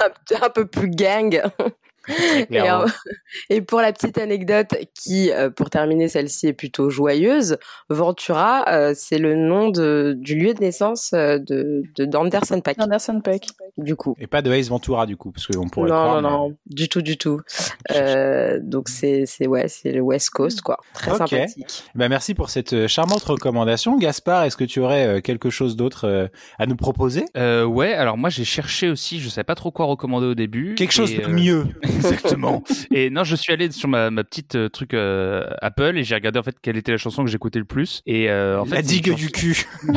un, 0.01 0.37
un 0.47 0.51
peu 0.51 0.67
plus 0.67 0.89
gang. 0.89 1.43
Et, 2.51 2.61
euh, 2.61 2.87
pour 3.67 3.81
la 3.81 3.93
petite 3.93 4.19
anecdote 4.19 4.75
qui, 4.95 5.31
euh, 5.31 5.51
pour 5.51 5.71
terminer, 5.71 6.09
celle-ci 6.09 6.49
est 6.49 6.53
plutôt 6.53 6.91
joyeuse, 6.91 7.59
Ventura, 7.89 8.65
euh, 8.69 8.93
c'est 8.97 9.19
le 9.19 9.35
nom 9.35 9.69
de, 9.71 10.15
du 10.19 10.35
lieu 10.37 10.55
de 10.55 10.61
naissance 10.61 11.11
euh, 11.15 11.39
de 11.39 11.83
de- 11.97 12.05
d'Anderson 12.05 12.61
Paak, 12.61 12.81
Anderson 12.81 13.21
Peck. 13.23 13.47
du 13.79 13.97
coup. 13.97 14.15
Et 14.19 14.27
pas 14.27 14.43
de 14.43 14.53
Ace 14.53 14.69
Ventura 14.69 15.07
du 15.07 15.17
coup, 15.17 15.31
parce 15.33 15.47
qu'on 15.47 15.69
pourrait 15.69 15.91
Non, 15.91 15.97
croire. 15.97 16.23
non, 16.23 16.31
mais- 16.31 16.37
non, 16.51 16.57
du 16.67 16.89
tout, 16.89 17.03
du 17.03 17.17
tout. 17.19 17.41
Euh, 17.93 18.59
donc 18.63 18.89
c'est 18.89 19.25
c'est 19.27 19.47
ouais, 19.47 19.67
c'est 19.69 19.93
le 19.93 20.01
West 20.01 20.31
Coast 20.31 20.63
quoi, 20.63 20.79
très 20.95 21.11
Ok. 21.11 21.19
sympathique. 21.29 21.85
Bah, 21.95 22.09
merci 22.09 22.33
pour 22.33 22.49
cette 22.49 22.87
charmante 22.87 23.23
recommandation. 23.25 23.99
Gaspard, 23.99 24.45
est-ce 24.45 24.57
que 24.57 24.65
tu 24.65 24.81
aurais 24.81 25.21
quelque 25.21 25.51
chose 25.51 25.77
d'autre 25.77 26.31
à 26.59 26.67
nous 26.67 26.77
proposer? 26.77 27.25
Euh, 27.37 27.65
ouais, 27.65 27.93
alors 27.93 28.17
moi 28.17 28.31
j'ai 28.31 28.45
cherché 28.45 28.89
aussi, 28.89 29.21
je 29.21 29.29
savais 29.29 29.45
pas 29.45 29.57
trop 29.57 29.71
quoi 29.73 29.87
recommander 29.87 30.27
au 30.29 30.35
début. 30.35 30.75
Quelque 30.75 30.93
chose 30.93 31.11
et, 31.13 31.19
de 31.19 31.25
euh, 31.25 31.29
mieux. 31.29 31.67
Exactement. 31.97 32.63
et 32.93 33.11
non, 33.11 33.25
je 33.25 33.37
suis 33.37 33.53
allé 33.53 33.71
sur 33.71 33.89
ma, 33.89 34.11
ma 34.11 34.25
petite 34.25 34.55
euh, 34.55 34.69
truc 34.69 34.95
euh, 34.95 35.47
Apple 35.61 35.97
et 35.97 36.05
j'ai 36.05 36.15
regardé 36.15 36.39
en 36.39 36.43
fait 36.43 36.57
quelle 36.61 36.77
était 36.77 36.93
la 36.93 36.99
chanson 36.99 37.25
que 37.25 37.31
j'écoutais 37.31 37.59
le 37.59 37.65
plus. 37.65 38.03
Et 38.07 38.31
euh, 38.31 38.61
en 38.61 38.65
fait, 38.65 38.75
La 38.77 38.83
digue 38.83 39.07
chanson- 39.09 39.17
du 39.17 39.31
cul. 39.31 39.65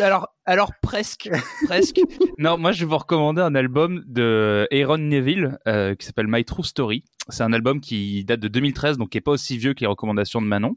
Alors, 0.00 0.28
alors 0.44 0.72
presque, 0.82 1.30
presque. 1.66 2.00
Non, 2.38 2.58
moi 2.58 2.72
je 2.72 2.80
vais 2.80 2.86
vous 2.86 2.98
recommander 2.98 3.40
un 3.40 3.54
album 3.54 4.04
de 4.06 4.68
Aaron 4.70 4.98
Neville 4.98 5.58
euh, 5.66 5.94
qui 5.94 6.04
s'appelle 6.06 6.26
My 6.28 6.44
True 6.44 6.64
Story. 6.64 7.04
C'est 7.28 7.42
un 7.42 7.52
album 7.52 7.80
qui 7.80 8.24
date 8.24 8.38
de 8.38 8.46
2013, 8.46 8.98
donc 8.98 9.08
qui 9.10 9.18
est 9.18 9.22
pas 9.22 9.32
aussi 9.32 9.58
vieux 9.58 9.74
que 9.74 9.80
les 9.80 9.86
recommandations 9.88 10.40
de 10.40 10.46
Manon. 10.46 10.76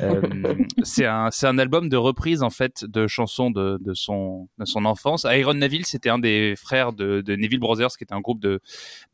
Euh, 0.00 0.20
c'est 0.84 1.06
un, 1.06 1.30
c'est 1.32 1.46
un 1.48 1.58
album 1.58 1.88
de 1.88 1.96
reprise 1.96 2.42
en 2.44 2.50
fait 2.50 2.84
de 2.84 3.08
chansons 3.08 3.50
de, 3.50 3.78
de 3.80 3.92
son, 3.94 4.48
de 4.58 4.64
son 4.64 4.84
enfance. 4.84 5.24
Aaron 5.24 5.54
Neville, 5.54 5.84
c'était 5.86 6.10
un 6.10 6.20
des 6.20 6.54
frères 6.56 6.92
de, 6.92 7.20
de 7.20 7.34
Neville 7.34 7.58
Brothers, 7.58 7.96
qui 7.98 8.04
était 8.04 8.14
un 8.14 8.20
groupe 8.20 8.40
de, 8.40 8.60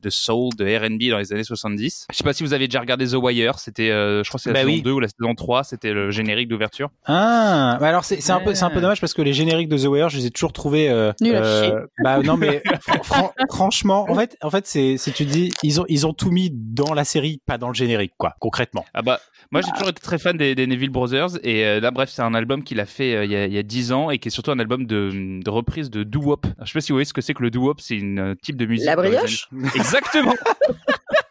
de 0.01 0.11
soul, 0.11 0.51
de 0.59 0.65
R&B 0.67 1.11
dans 1.11 1.19
les 1.19 1.33
années 1.33 1.45
70. 1.45 2.07
Je 2.11 2.17
sais 2.17 2.25
pas 2.25 2.33
si 2.35 2.43
vous 2.43 2.53
avez 2.53 2.69
déjà 2.69 2.81
regardé 2.81 3.07
The 3.07 3.15
Wire. 3.15 3.59
C'était, 3.59 3.91
euh, 3.91 4.23
je 4.23 4.29
crois 4.29 4.39
que 4.39 4.43
c'est 4.43 4.51
la 4.51 4.55
Bah 4.55 4.61
saison 4.61 4.73
oui. 4.73 4.83
2 4.83 4.91
ou 4.91 5.01
la 5.01 5.09
saison 5.09 5.35
3. 5.35 5.65
C'était 5.65 5.93
le 5.95 6.11
générique 6.11 6.49
d'ouverture. 6.49 6.91
Ah, 7.07 7.79
bah 7.81 7.89
alors 7.89 8.05
c'est 8.05 8.21
c'est 8.21 8.33
un 8.33 8.41
peu 8.41 8.55
c'est 8.55 8.65
un 8.65 8.71
peu. 8.71 8.81
Dommage 8.89 9.01
parce 9.01 9.15
que 9.15 9.23
les 9.23 9.33
génériques 9.33 9.69
de 9.69 9.77
The 9.79 9.85
Wire, 9.87 10.09
je 10.09 10.17
les 10.19 10.27
ai 10.27 10.31
toujours 10.31 10.53
trouvés 10.53 10.89
euh, 10.89 11.13
Nul 11.21 11.37
à 11.37 11.43
chier. 11.65 11.73
bah 12.03 12.19
non 12.23 12.37
mais 12.37 12.63
fran- 12.81 13.03
fran- 13.03 13.33
franchement, 13.51 14.07
en 14.11 14.15
fait 14.15 14.37
en 14.43 14.51
fait 14.51 14.67
c'est 14.67 14.97
tu 15.15 15.25
dis 15.25 15.53
ils 15.63 15.81
ont 15.81 15.85
ils 15.89 16.07
ont 16.07 16.13
tout 16.13 16.31
mis 16.31 16.51
dans 16.53 16.95
la 16.95 17.05
série, 17.05 17.41
pas 17.47 17.59
dans 17.59 17.69
le 17.69 17.75
générique 17.75 18.13
quoi, 18.19 18.35
concrètement. 18.41 18.85
Ah 18.95 19.03
bah 19.03 19.21
moi 19.51 19.61
j'ai 19.63 19.71
toujours 19.73 19.89
été 19.91 20.01
très 20.01 20.19
fan 20.19 20.37
des, 20.37 20.55
des 20.55 20.67
Neville 20.67 20.91
Brothers 20.91 21.39
et 21.43 21.65
euh, 21.67 21.81
là 21.81 21.91
bref 21.91 22.09
c'est 22.11 22.23
un 22.23 22.35
album 22.35 22.63
qu'il 22.65 22.81
a 22.81 22.87
fait 22.87 23.15
euh, 23.15 23.25
il 23.25 23.31
y 23.31 23.37
a 23.37 23.47
il 23.47 23.53
y 23.53 23.59
a 23.59 23.63
10 23.63 23.93
ans 23.93 24.11
et 24.11 24.19
qui 24.19 24.29
est 24.29 24.31
surtout 24.31 24.51
un 24.51 24.59
album 24.59 24.87
de, 24.87 25.41
de 25.43 25.51
reprise 25.51 25.91
de 25.91 26.03
doo 26.03 26.21
wop. 26.23 26.45
Alors, 26.47 26.67
Je 26.67 26.73
sais 26.73 26.79
pas 26.79 26.81
si 26.81 26.93
vous 26.93 26.97
voyez 26.97 27.05
ce 27.07 27.13
que 27.13 27.21
c'est 27.21 27.35
que 27.35 27.43
le 27.43 27.51
doo 27.51 27.65
wop, 27.67 27.81
c'est 27.81 27.97
une 27.97 28.19
euh, 28.19 28.35
type 28.43 28.57
de 28.57 28.67
musique. 28.67 28.87
La 28.87 28.97
brioche? 28.97 29.49
Exactement. 29.75 30.35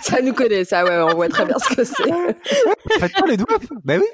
Ça 0.00 0.20
nous 0.22 0.32
connaît, 0.32 0.64
ça, 0.64 0.84
ouais, 0.84 1.12
on 1.12 1.14
voit 1.16 1.28
très 1.28 1.44
bien 1.46 1.58
ce 1.58 1.74
que 1.74 1.84
c'est. 1.84 2.98
Faites 3.00 3.12
pas 3.12 3.26
les 3.26 3.36
doigts. 3.36 3.58
Bah 3.84 3.94
oui. 3.98 4.06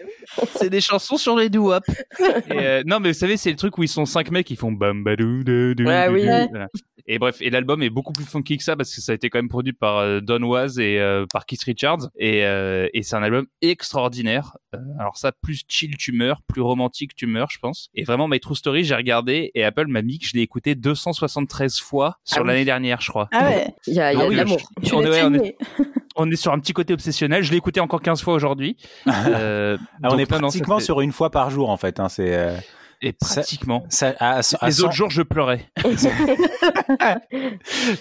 c'est 0.57 0.71
des 0.71 0.81
chansons 0.81 1.17
sur 1.17 1.37
les 1.37 1.49
doo 1.49 1.73
euh, 1.73 2.83
non 2.87 3.01
mais 3.01 3.11
vous 3.13 3.19
savez 3.19 3.37
c'est 3.37 3.51
le 3.51 3.57
truc 3.57 3.77
où 3.79 3.83
ils 3.83 3.89
sont 3.89 4.05
cinq 4.07 4.31
mecs 4.31 4.47
qui 4.47 4.57
font 4.57 4.73
bam 4.73 5.05
badou 5.05 5.45
de 5.45 5.75
Ouais, 5.81 6.09
oui. 6.09 6.23
de- 6.23 6.27
Ouais. 6.27 6.47
voilà. 6.51 6.69
Et 7.07 7.19
bref, 7.19 7.37
et 7.41 7.51
l'album 7.51 7.83
est 7.83 7.91
beaucoup 7.91 8.13
plus 8.13 8.25
funky 8.25 8.57
que 8.59 8.63
ça 8.65 8.77
parce 8.77 8.95
que 8.95 9.01
ça 9.01 9.13
a 9.13 9.15
été 9.17 9.29
quand 9.29 9.39
même 9.39 9.49
produit 9.49 9.73
par 9.73 9.99
euh, 9.99 10.21
Don 10.21 10.43
Was 10.45 10.79
et 10.79 10.99
euh, 11.01 11.27
par 11.33 11.47
Keith 11.47 11.63
Richards 11.65 12.09
et, 12.17 12.45
euh, 12.47 12.89
et 12.95 13.03
c'est 13.03 13.17
un 13.17 13.23
album 13.23 13.47
extraordinaire. 13.61 14.57
Euh, 14.75 14.79
alors 14.99 15.17
ça, 15.17 15.33
plus 15.33 15.63
chill 15.69 15.97
tu 15.97 16.13
meurs, 16.13 16.41
plus 16.43 16.61
romantique 16.63 17.15
tu 17.15 17.27
meurs, 17.27 17.49
je 17.51 17.59
pense. 17.59 17.89
Et 17.95 18.05
vraiment, 18.05 18.29
My 18.29 18.41
True 18.41 18.57
Story, 18.57 18.85
j'ai 18.85 18.95
regardé 18.95 19.51
et 19.55 19.65
Apple 19.65 19.87
m'a 19.87 20.03
mis 20.03 20.19
que 20.19 20.27
je 20.27 20.33
l'ai 20.35 20.41
écouté 20.43 20.75
273 20.75 21.79
fois 21.81 22.19
sur 22.25 22.39
Ah 22.39 22.41
oui. 22.43 22.49
l'année 22.49 22.65
dernière, 22.65 23.01
je 23.01 23.11
crois. 23.11 23.29
Ah 23.33 23.45
ouais. 23.45 23.67
Il 23.87 23.95
y 23.95 24.01
a, 24.01 24.13
y 24.13 24.17
a 24.17 24.21
Ah 24.25 24.29
de 24.29 24.35
l'amour. 24.35 24.59
On 24.93 25.03
est- 25.03 25.07
on 25.07 25.13
est- 25.13 25.21
saigné. 25.39 25.57
On 26.17 26.31
est 26.31 26.37
sur 26.37 26.53
un 26.53 26.59
petit 26.59 26.73
côté 26.75 26.93
obsessionnel. 26.93 27.43
Je 27.43 27.51
l'ai 27.51 27.57
écouté 27.57 27.81
encore 27.81 28.03
15 28.03 28.23
fois 28.23 28.35
aujourd'hui. 28.35 28.77
Euh, 29.07 29.77
Ah, 30.03 30.09
on 30.09 30.17
donc 30.17 30.21
est 30.21 30.31
non, 30.31 30.41
non, 30.41 30.49
ça 30.51 30.59
pratiquement 30.59 30.79
fait- 30.79 30.85
sur 30.85 31.01
une 31.01 31.13
fois 31.13 31.31
par 31.31 31.51
jour 31.51 31.71
en 31.71 31.77
fait. 31.77 32.01
Hein, 32.01 32.09
c'est 32.09 32.35
euh, 32.35 32.57
Et 33.05 33.13
pratiquement. 33.13 33.85
ça, 33.89 34.15
à, 34.21 34.41
à 34.61 34.67
Les 34.69 34.81
autres 34.83 34.93
jours, 34.93 35.11
je 35.11 35.23
pleurais. 35.23 35.67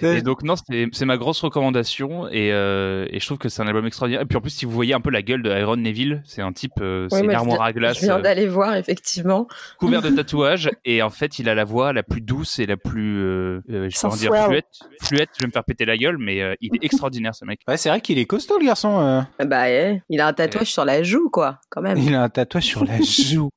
Et 0.02 0.22
donc 0.22 0.44
non, 0.44 0.56
c'est 0.56 0.88
c'est 0.92 1.06
ma 1.06 1.18
grosse 1.18 1.42
recommandation 1.42 2.28
et, 2.28 2.52
euh, 2.52 3.08
et 3.10 3.20
je 3.20 3.26
trouve 3.26 3.38
que 3.38 3.50
c'est 3.50 3.62
un 3.62 3.68
album 3.68 3.86
extraordinaire. 3.86 4.22
Et 4.22 4.26
puis 4.26 4.38
en 4.38 4.42
plus, 4.42 4.50
si 4.52 4.66
vous 4.66 4.72
voyez 4.72 4.94
un 4.94 5.02
peu 5.02 5.10
la 5.10 5.22
gueule 5.22 5.42
de 5.42 5.50
Iron 5.52 5.78
Neville, 5.78 6.22
c'est 6.26 6.42
un 6.42 6.52
type, 6.54 6.74
euh, 6.82 7.08
Oui, 7.12 7.20
c'est 7.20 7.26
une 7.26 7.32
armoire 7.32 7.62
à 7.64 7.74
glace 7.74 7.98
Je 8.00 8.06
viens 8.06 8.20
euh, 8.20 8.22
d'aller 8.22 8.48
voir, 8.48 8.76
effectivement. 8.76 9.48
couvert 9.80 10.02
de 10.02 10.10
tatouages 10.16 10.70
et 10.86 11.02
en 11.02 11.10
fait, 11.10 11.40
il 11.40 11.50
a 11.50 11.56
la 11.56 11.64
voix 11.64 11.94
la 11.94 12.04
plus 12.04 12.22
douce 12.22 12.60
et 12.60 12.66
la 12.66 12.78
plus, 12.78 13.22
euh, 13.24 13.62
je 13.68 14.18
dire 14.18 14.36
fluette. 14.46 14.66
Fluette, 15.02 15.30
vais 15.40 15.48
me 15.48 15.52
faire 15.52 15.64
péter 15.64 15.86
la 15.86 15.98
gueule, 15.98 16.18
mais 16.20 16.42
euh, 16.42 16.54
il 16.62 16.76
est 16.76 16.84
extraordinaire 16.86 17.36
ce 17.36 17.46
mec. 17.46 17.60
Ouais, 17.68 17.78
c'est 17.78 17.90
vrai 17.90 18.02
qu'il 18.02 18.18
est 18.20 18.26
costaud 18.26 18.60
le 18.60 18.66
garçon. 18.66 19.00
euh. 19.00 19.46
Bah, 19.46 19.70
eh, 19.70 20.02
il 20.10 20.22
a 20.22 20.28
un 20.28 20.34
tatouage 20.34 20.72
sur 20.72 20.86
la 20.86 21.04
joue, 21.04 21.30
quoi, 21.30 21.60
quand 21.70 21.82
même. 21.82 21.98
Il 21.98 22.14
a 22.14 22.24
un 22.24 22.30
tatouage 22.30 22.64
sur 22.66 22.86
la 22.86 23.00
joue. 23.34 23.50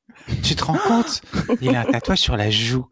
Tu 0.43 0.55
te 0.57 0.65
rends 0.65 0.79
compte? 0.79 1.21
Il 1.61 1.75
a 1.77 1.81
un 1.81 1.85
tatouage 1.85 2.19
sur 2.19 2.37
la 2.37 2.51
joue. 2.51 2.87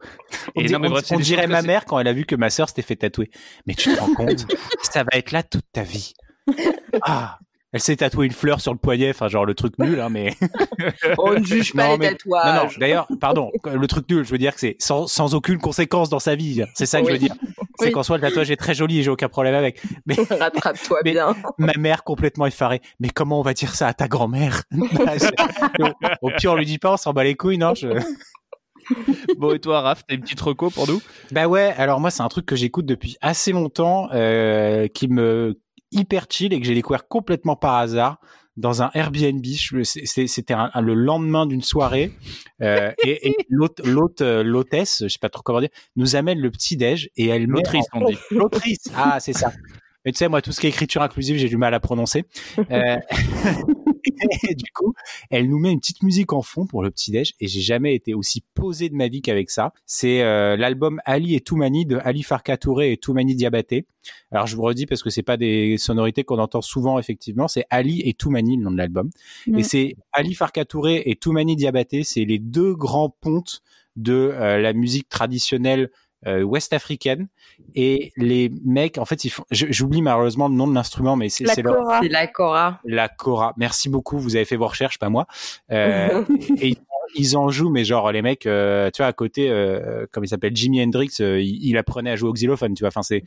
On, 0.57 0.61
Et 0.61 0.69
non, 0.69 0.79
mais 0.79 0.89
on- 0.89 1.15
on 1.17 1.19
dirait 1.19 1.47
ma 1.47 1.63
mère 1.63 1.85
quand 1.85 1.99
elle 1.99 2.09
a 2.09 2.13
vu 2.13 2.25
que 2.27 2.35
ma 2.37 2.51
sœur 2.51 2.69
s'était 2.69 2.83
fait 2.83 2.97
tatouer. 2.97 3.31
Mais 3.67 3.75
tu 3.75 3.95
te 3.95 3.99
rends 4.01 4.15
compte? 4.15 4.47
Ça 4.83 5.03
va 5.05 5.11
être 5.19 5.33
là 5.33 5.43
toute 5.43 5.65
ta 5.73 5.83
vie. 5.83 6.15
Ah 7.03 7.39
elle 7.73 7.81
s'est 7.81 7.97
tatouée 7.97 8.27
une 8.27 8.33
fleur 8.33 8.61
sur 8.61 8.73
le 8.73 8.79
poignet, 8.79 9.11
enfin 9.11 9.29
genre 9.29 9.45
le 9.47 9.55
truc 9.55 9.79
nul, 9.79 10.01
hein, 10.01 10.09
mais 10.11 10.35
On 11.19 11.33
ne 11.35 11.45
juge 11.45 11.73
pas 11.73 11.87
Non, 11.87 11.93
les 11.93 11.99
mais- 11.99 12.11
non, 12.11 12.13
non. 12.13 12.43
tatouages. 12.43 12.79
D'ailleurs, 12.79 13.07
pardon, 13.21 13.51
le 13.73 13.87
truc 13.87 14.09
nul, 14.11 14.25
je 14.25 14.31
veux 14.31 14.39
dire 14.39 14.53
que 14.55 14.61
c'est 14.61 14.77
sans, 14.79 15.07
sans 15.07 15.35
aucune 15.35 15.59
conséquence 15.59 16.09
dans 16.11 16.19
sa 16.19 16.35
vie. 16.35 16.63
C'est 16.75 16.87
ça 16.87 17.01
que 17.01 17.07
je 17.09 17.13
veux 17.13 17.19
dire. 17.19 17.35
C'est 17.79 17.87
Oui. 17.87 17.93
qu'en 17.93 18.03
soi 18.03 18.17
le 18.19 18.23
tatouage 18.23 18.51
est 18.51 18.57
très 18.57 18.75
joli 18.75 18.99
et 18.99 19.03
j'ai 19.03 19.11
aucun 19.11 19.29
problème 19.29 19.55
avec. 19.55 19.81
Mais 20.07 20.15
Rattrape-toi 20.31 20.99
Mais- 21.05 21.13
bien. 21.13 21.35
ma 21.59 21.73
mère 21.79 22.05
complètement 22.05 22.47
effarée. 22.47 22.81
Mais 23.01 23.09
comment 23.09 23.41
on 23.41 23.43
va 23.43 23.55
dire 23.55 23.75
ça 23.75 23.87
à 23.89 23.95
ta 23.95 24.09
grand-mère? 24.09 24.63
Au 26.23 26.31
pire, 26.37 26.53
on 26.53 26.57
lui 26.57 26.67
dit 26.67 26.79
pas, 26.79 26.93
on 26.93 26.97
s'en 26.97 27.13
bat 27.13 27.25
les 27.25 27.35
couilles, 27.35 27.59
non 27.59 27.75
je- 27.75 27.89
Bon 29.39 29.55
et 29.55 29.61
toi, 29.61 29.81
Raph, 29.81 30.03
t'as 30.07 30.17
une 30.17 30.21
petite 30.23 30.41
reco 30.41 30.69
pour 30.69 30.89
nous? 30.89 31.01
Bah 31.31 31.47
ouais, 31.47 31.73
alors 31.79 32.01
moi 32.01 32.11
c'est 32.11 32.23
un 32.23 32.29
truc 32.29 32.47
que 32.47 32.57
j'écoute 32.57 32.85
depuis 32.85 33.17
assez 33.21 33.53
longtemps, 33.53 34.09
euh, 34.13 34.89
qui 34.89 35.07
me 35.09 35.57
hyper 35.93 36.27
chill 36.29 36.53
et 36.53 36.61
que 36.61 36.67
j'ai 36.67 36.75
découvert 36.75 37.07
complètement 37.07 37.57
par 37.57 37.75
hasard 37.75 38.19
dans 38.57 38.83
un 38.83 38.91
Airbnb. 38.95 39.45
C'était 39.85 40.55
le 40.81 40.95
lendemain 40.95 41.47
d'une 41.47 41.63
soirée 41.63 42.13
euh, 42.61 42.93
et, 43.05 43.29
et 43.29 43.37
l'hôte, 43.49 44.21
euh, 44.21 44.43
l'hôtesse, 44.43 45.03
je 45.03 45.09
sais 45.09 45.19
pas 45.21 45.29
trop 45.29 45.43
comment 45.43 45.61
dire, 45.61 45.71
nous 45.97 46.17
amène 46.17 46.39
le 46.39 46.51
petit 46.51 46.77
déj 46.77 47.11
et 47.17 47.29
elle 47.29 47.47
L'autrice. 47.47 47.87
L'autrice, 48.31 48.85
ah 48.97 49.21
c'est 49.21 49.33
ça. 49.33 49.53
Mais 50.05 50.13
tu 50.13 50.19
sais, 50.19 50.29
moi, 50.29 50.43
tout 50.43 50.51
ce 50.51 50.61
qui 50.61 50.67
est 50.67 50.71
écriture 50.71 51.03
inclusive, 51.03 51.37
j'ai 51.37 51.49
du 51.49 51.57
mal 51.57 51.75
à 51.75 51.81
prononcer. 51.81 52.25
Euh, 52.71 52.97
et 54.49 54.55
du 54.55 54.71
coup, 54.73 54.95
elle 55.31 55.49
nous 55.49 55.59
met 55.59 55.73
une 55.73 55.81
petite 55.81 56.03
musique 56.03 56.33
en 56.33 56.43
fond 56.43 56.67
pour 56.67 56.83
le 56.83 56.91
petit-déj 56.91 57.35
et 57.41 57.49
j'ai 57.49 57.61
jamais 57.61 57.95
été 57.95 58.15
aussi 58.15 58.43
posé 58.55 58.89
de 58.89 58.95
ma 58.95 59.09
vie 59.09 59.23
qu'avec 59.23 59.51
ça. 59.51 59.73
C'est 59.87 60.23
euh, 60.23 60.57
l'album 60.57 61.01
Ali 61.05 61.35
et 61.35 61.41
Toumani 61.41 61.87
de 61.87 61.99
Ali 62.03 62.23
Farka 62.23 62.57
Touré 62.57 62.93
et 62.93 62.97
Toumani 62.97 63.35
Diabaté. 63.35 63.87
Alors, 64.31 64.47
je 64.47 64.57
vous 64.57 64.63
redis 64.63 64.87
parce 64.87 65.03
que 65.03 65.11
c'est 65.11 65.23
pas 65.23 65.37
des 65.37 65.77
sonorités 65.79 66.25
qu'on 66.25 66.39
entend 66.39 66.63
souvent, 66.63 66.99
effectivement. 66.99 67.49
C'est 67.49 67.65
Ali 67.71 68.03
et 68.05 68.15
Toumani, 68.15 68.57
le 68.57 68.65
nom 68.65 68.71
de 68.71 68.77
l'album. 68.77 69.11
Et 69.57 69.63
c'est 69.63 69.97
Ali 70.13 70.35
Farka 70.35 70.65
Touré 70.65 71.03
et 71.07 71.17
Toumani 71.17 71.57
Diabaté. 71.57 72.03
C'est 72.03 72.25
les 72.25 72.39
deux 72.39 72.75
grands 72.75 73.11
pontes 73.11 73.63
de 73.97 74.33
euh, 74.33 74.59
la 74.59 74.73
musique 74.73 75.09
traditionnelle 75.09 75.91
euh, 76.27 76.43
ouest 76.43 76.73
africaine 76.73 77.29
et 77.75 78.13
les 78.17 78.51
mecs 78.65 78.99
en 78.99 79.05
fait 79.05 79.25
ils 79.25 79.31
font 79.31 79.45
j'oublie 79.51 80.03
malheureusement 80.03 80.49
le 80.49 80.55
nom 80.55 80.67
de 80.69 80.75
l'instrument 80.75 81.17
mais 81.17 81.29
c'est 81.29 81.45
La 81.45 81.55
c'est 81.55 81.63
leur- 81.63 82.03
la 82.03 82.27
Cora. 82.27 82.81
la 82.85 83.09
Cora. 83.09 83.55
Merci 83.57 83.89
beaucoup, 83.89 84.19
vous 84.19 84.37
avez 84.37 84.45
fait 84.45 84.57
vos 84.57 84.67
recherches, 84.69 84.99
pas 84.99 85.09
moi. 85.09 85.27
Euh, 85.71 86.25
et 86.61 86.69
ils, 86.69 86.77
ils 87.15 87.37
en 87.37 87.49
jouent, 87.51 87.71
mais 87.71 87.85
genre 87.85 88.11
les 88.13 88.23
mecs, 88.23 88.47
euh, 88.47 88.91
tu 88.91 88.99
vois, 89.03 89.07
à 89.09 89.13
côté, 89.13 89.51
euh, 89.51 90.07
comme 90.13 90.25
il 90.25 90.29
s'appelle 90.29 90.55
Jimi 90.57 90.83
Hendrix, 90.83 91.11
euh, 91.21 91.41
il, 91.41 91.63
il 91.67 91.77
apprenait 91.77 92.11
à 92.11 92.17
jouer 92.17 92.31
au 92.31 92.33
xylophone, 92.33 92.75
tu 92.75 92.81
vois. 92.81 92.89
Enfin, 92.89 93.03
c'est, 93.03 93.25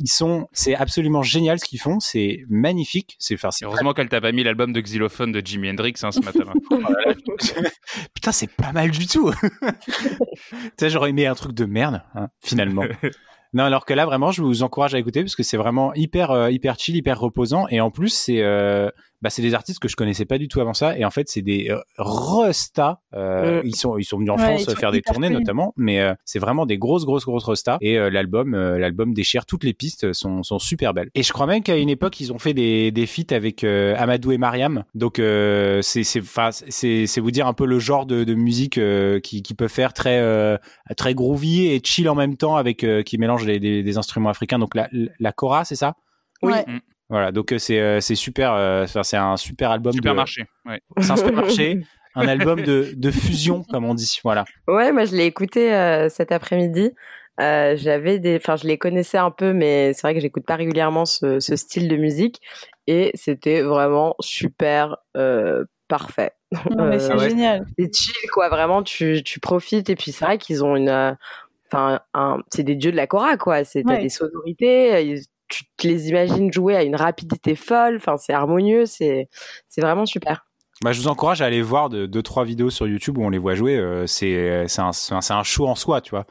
ils 0.00 0.08
sont, 0.08 0.48
c'est 0.52 0.74
absolument 0.74 1.22
génial 1.22 1.58
ce 1.58 1.66
qu'ils 1.66 1.78
font, 1.78 2.00
c'est 2.00 2.44
magnifique. 2.48 3.16
C'est, 3.18 3.34
enfin, 3.34 3.50
Heureusement 3.62 3.92
qu'elle 3.92 4.08
t'a 4.08 4.20
pas 4.20 4.32
mis 4.32 4.42
l'album 4.42 4.72
de 4.72 4.80
xylophone 4.80 5.30
de 5.30 5.42
Jimi 5.44 5.68
Hendrix 5.68 5.94
hein, 6.02 6.10
ce 6.10 6.20
matin. 6.20 6.52
Putain, 8.14 8.32
c'est 8.32 8.50
pas 8.50 8.72
mal 8.72 8.90
du 8.90 9.06
tout. 9.06 9.30
tu 9.62 9.90
sais, 10.78 10.90
j'aurais 10.90 11.10
aimé 11.10 11.26
un 11.26 11.34
truc 11.34 11.52
de 11.52 11.66
merde, 11.66 12.02
hein, 12.14 12.28
finalement. 12.42 12.84
Non, 13.52 13.64
alors 13.64 13.84
que 13.84 13.92
là, 13.92 14.06
vraiment, 14.06 14.30
je 14.30 14.42
vous 14.42 14.62
encourage 14.62 14.94
à 14.94 14.98
écouter 14.98 15.22
parce 15.22 15.36
que 15.36 15.42
c'est 15.42 15.56
vraiment 15.56 15.92
hyper, 15.94 16.30
euh, 16.30 16.50
hyper 16.50 16.78
chill, 16.78 16.96
hyper 16.96 17.20
reposant. 17.20 17.66
Et 17.68 17.80
en 17.80 17.90
plus, 17.90 18.08
c'est, 18.08 18.42
euh, 18.42 18.88
bah, 19.22 19.30
c'est 19.30 19.42
des 19.42 19.54
artistes 19.54 19.78
que 19.80 19.88
je 19.88 19.96
connaissais 19.96 20.24
pas 20.24 20.38
du 20.38 20.48
tout 20.48 20.60
avant 20.60 20.74
ça. 20.74 20.96
Et 20.98 21.04
en 21.04 21.10
fait, 21.10 21.28
c'est 21.28 21.42
des 21.42 21.68
euh, 21.70 21.78
restas. 21.98 23.00
Euh, 23.14 23.60
Mm. 23.62 23.66
Ils 23.66 23.76
sont, 23.76 23.98
ils 23.98 24.04
sont 24.04 24.18
venus 24.18 24.30
en 24.30 24.36
Ouais, 24.36 24.44
France 24.44 24.64
sont 24.64 24.76
faire 24.76 24.92
des 24.92 25.02
tournées 25.02 25.28
notamment, 25.30 25.72
mais 25.76 26.00
euh, 26.00 26.14
c'est 26.24 26.38
vraiment 26.38 26.66
des 26.66 26.78
grosses, 26.78 27.04
grosses, 27.04 27.24
grosses 27.24 27.44
restas. 27.44 27.78
Et 27.80 27.98
euh, 27.98 28.10
l'album, 28.10 28.54
euh, 28.54 28.78
l'album 28.78 29.12
déchire. 29.14 29.44
Toutes 29.46 29.64
les 29.64 29.72
pistes 29.72 30.12
sont, 30.12 30.42
sont 30.42 30.58
super 30.58 30.94
belles. 30.94 31.10
Et 31.14 31.22
je 31.22 31.32
crois 31.32 31.46
même 31.46 31.62
qu'à 31.62 31.76
une 31.76 31.88
époque, 31.88 32.20
ils 32.20 32.32
ont 32.32 32.38
fait 32.38 32.54
des, 32.54 32.90
des 32.90 33.06
feats 33.06 33.34
avec 33.34 33.64
euh, 33.64 33.94
Amadou 33.98 34.32
et 34.32 34.38
Mariam. 34.38 34.84
Donc, 34.94 35.18
euh, 35.18 35.82
c'est, 35.82 36.04
c'est, 36.04 36.20
enfin, 36.20 36.50
c'est, 36.52 37.06
c'est 37.06 37.20
vous 37.20 37.30
dire 37.30 37.46
un 37.46 37.52
peu 37.52 37.66
le 37.66 37.78
genre 37.78 38.06
de, 38.06 38.24
de 38.24 38.34
musique 38.34 38.78
euh, 38.78 39.20
qui, 39.20 39.42
qui 39.42 39.54
peut 39.54 39.68
faire 39.68 39.92
très, 39.92 40.18
euh, 40.20 40.56
très 40.96 41.14
groovy 41.14 41.66
et 41.66 41.80
chill 41.84 42.08
en 42.08 42.14
même 42.14 42.36
temps 42.36 42.56
avec 42.56 42.84
euh, 42.84 43.02
qui 43.02 43.18
mélange 43.18 43.44
les- 43.44 43.58
des, 43.60 43.82
des 43.82 43.98
instruments 43.98 44.30
africains. 44.30 44.58
Donc 44.58 44.74
la, 44.74 44.88
la 45.18 45.32
kora, 45.32 45.64
c'est 45.64 45.76
ça? 45.76 45.94
Oui. 46.42 46.52
Ouais. 46.52 46.64
Voilà. 47.10 47.32
Donc 47.32 47.52
euh, 47.52 47.58
c'est 47.58 47.78
euh, 47.80 48.00
c'est 48.00 48.14
super. 48.14 48.54
euh, 48.54 48.86
c'est 48.86 49.16
un 49.16 49.36
super 49.36 49.70
album. 49.72 49.90
de- 49.92 49.96
Supermarché. 49.96 50.44
Ouais. 50.64 50.80
C'est 51.00 51.10
un 51.10 51.16
supermarché. 51.16 51.80
un 52.14 52.26
album 52.26 52.62
de, 52.62 52.92
de 52.96 53.10
fusion, 53.10 53.62
comme 53.70 53.84
on 53.84 53.94
dit. 53.94 54.18
Voilà. 54.24 54.44
Ouais, 54.66 54.90
moi 54.92 55.04
je 55.04 55.14
l'ai 55.14 55.26
écouté 55.26 55.72
euh, 55.74 56.08
cet 56.08 56.32
après-midi. 56.32 56.92
Euh, 57.40 57.74
j'avais 57.76 58.18
des, 58.18 58.36
enfin 58.36 58.56
je 58.56 58.66
les 58.66 58.76
connaissais 58.78 59.16
un 59.18 59.30
peu, 59.30 59.52
mais 59.52 59.92
c'est 59.94 60.02
vrai 60.02 60.14
que 60.14 60.20
j'écoute 60.20 60.44
pas 60.44 60.56
régulièrement 60.56 61.04
ce, 61.04 61.40
ce 61.40 61.56
style 61.56 61.88
de 61.88 61.96
musique 61.96 62.40
et 62.86 63.12
c'était 63.14 63.62
vraiment 63.62 64.14
super 64.20 64.96
euh, 65.16 65.64
parfait. 65.88 66.32
Non, 66.76 66.86
mais 66.88 66.98
c'est 66.98 67.12
Euh, 67.12 67.18
génial. 67.18 67.64
C'est 67.78 67.94
chill 67.94 68.30
quoi, 68.32 68.48
vraiment 68.50 68.82
tu, 68.82 69.22
tu 69.24 69.40
profites 69.40 69.88
et 69.88 69.96
puis 69.96 70.12
c'est 70.12 70.24
vrai 70.24 70.36
qu'ils 70.36 70.64
ont 70.64 70.76
une, 70.76 70.88
euh, 70.90 71.12
enfin 71.72 72.00
un, 72.12 72.38
c'est 72.52 72.64
des 72.64 72.74
dieux 72.74 72.90
de 72.92 72.96
la 72.96 73.06
cora 73.06 73.36
quoi. 73.38 73.64
C'est 73.64 73.84
t'as 73.84 73.94
des 74.02 74.08
sonorités, 74.10 74.94
euh, 74.94 75.00
ils- 75.00 75.22
tu 75.50 75.64
te 75.76 75.86
les 75.86 76.08
imagines 76.08 76.52
jouer 76.52 76.76
à 76.76 76.82
une 76.82 76.96
rapidité 76.96 77.54
folle. 77.54 77.96
Enfin 77.96 78.16
c'est 78.16 78.32
harmonieux, 78.32 78.86
c'est 78.86 79.28
c'est 79.68 79.82
vraiment 79.82 80.06
super. 80.06 80.46
Bah, 80.82 80.92
je 80.92 81.00
vous 81.00 81.08
encourage 81.08 81.42
à 81.42 81.46
aller 81.46 81.60
voir 81.60 81.90
de, 81.90 82.06
deux 82.06 82.22
trois 82.22 82.44
vidéos 82.44 82.70
sur 82.70 82.86
YouTube 82.86 83.18
où 83.18 83.22
on 83.22 83.28
les 83.28 83.38
voit 83.38 83.54
jouer. 83.54 83.76
euh, 83.76 84.06
c'est 84.06 84.64
c'est 84.68 84.80
un, 84.80 84.92
c'est 84.92 85.34
un, 85.34 85.42
show 85.42 85.66
en 85.66 85.74
soi, 85.74 86.00
tu 86.00 86.10
vois. 86.10 86.26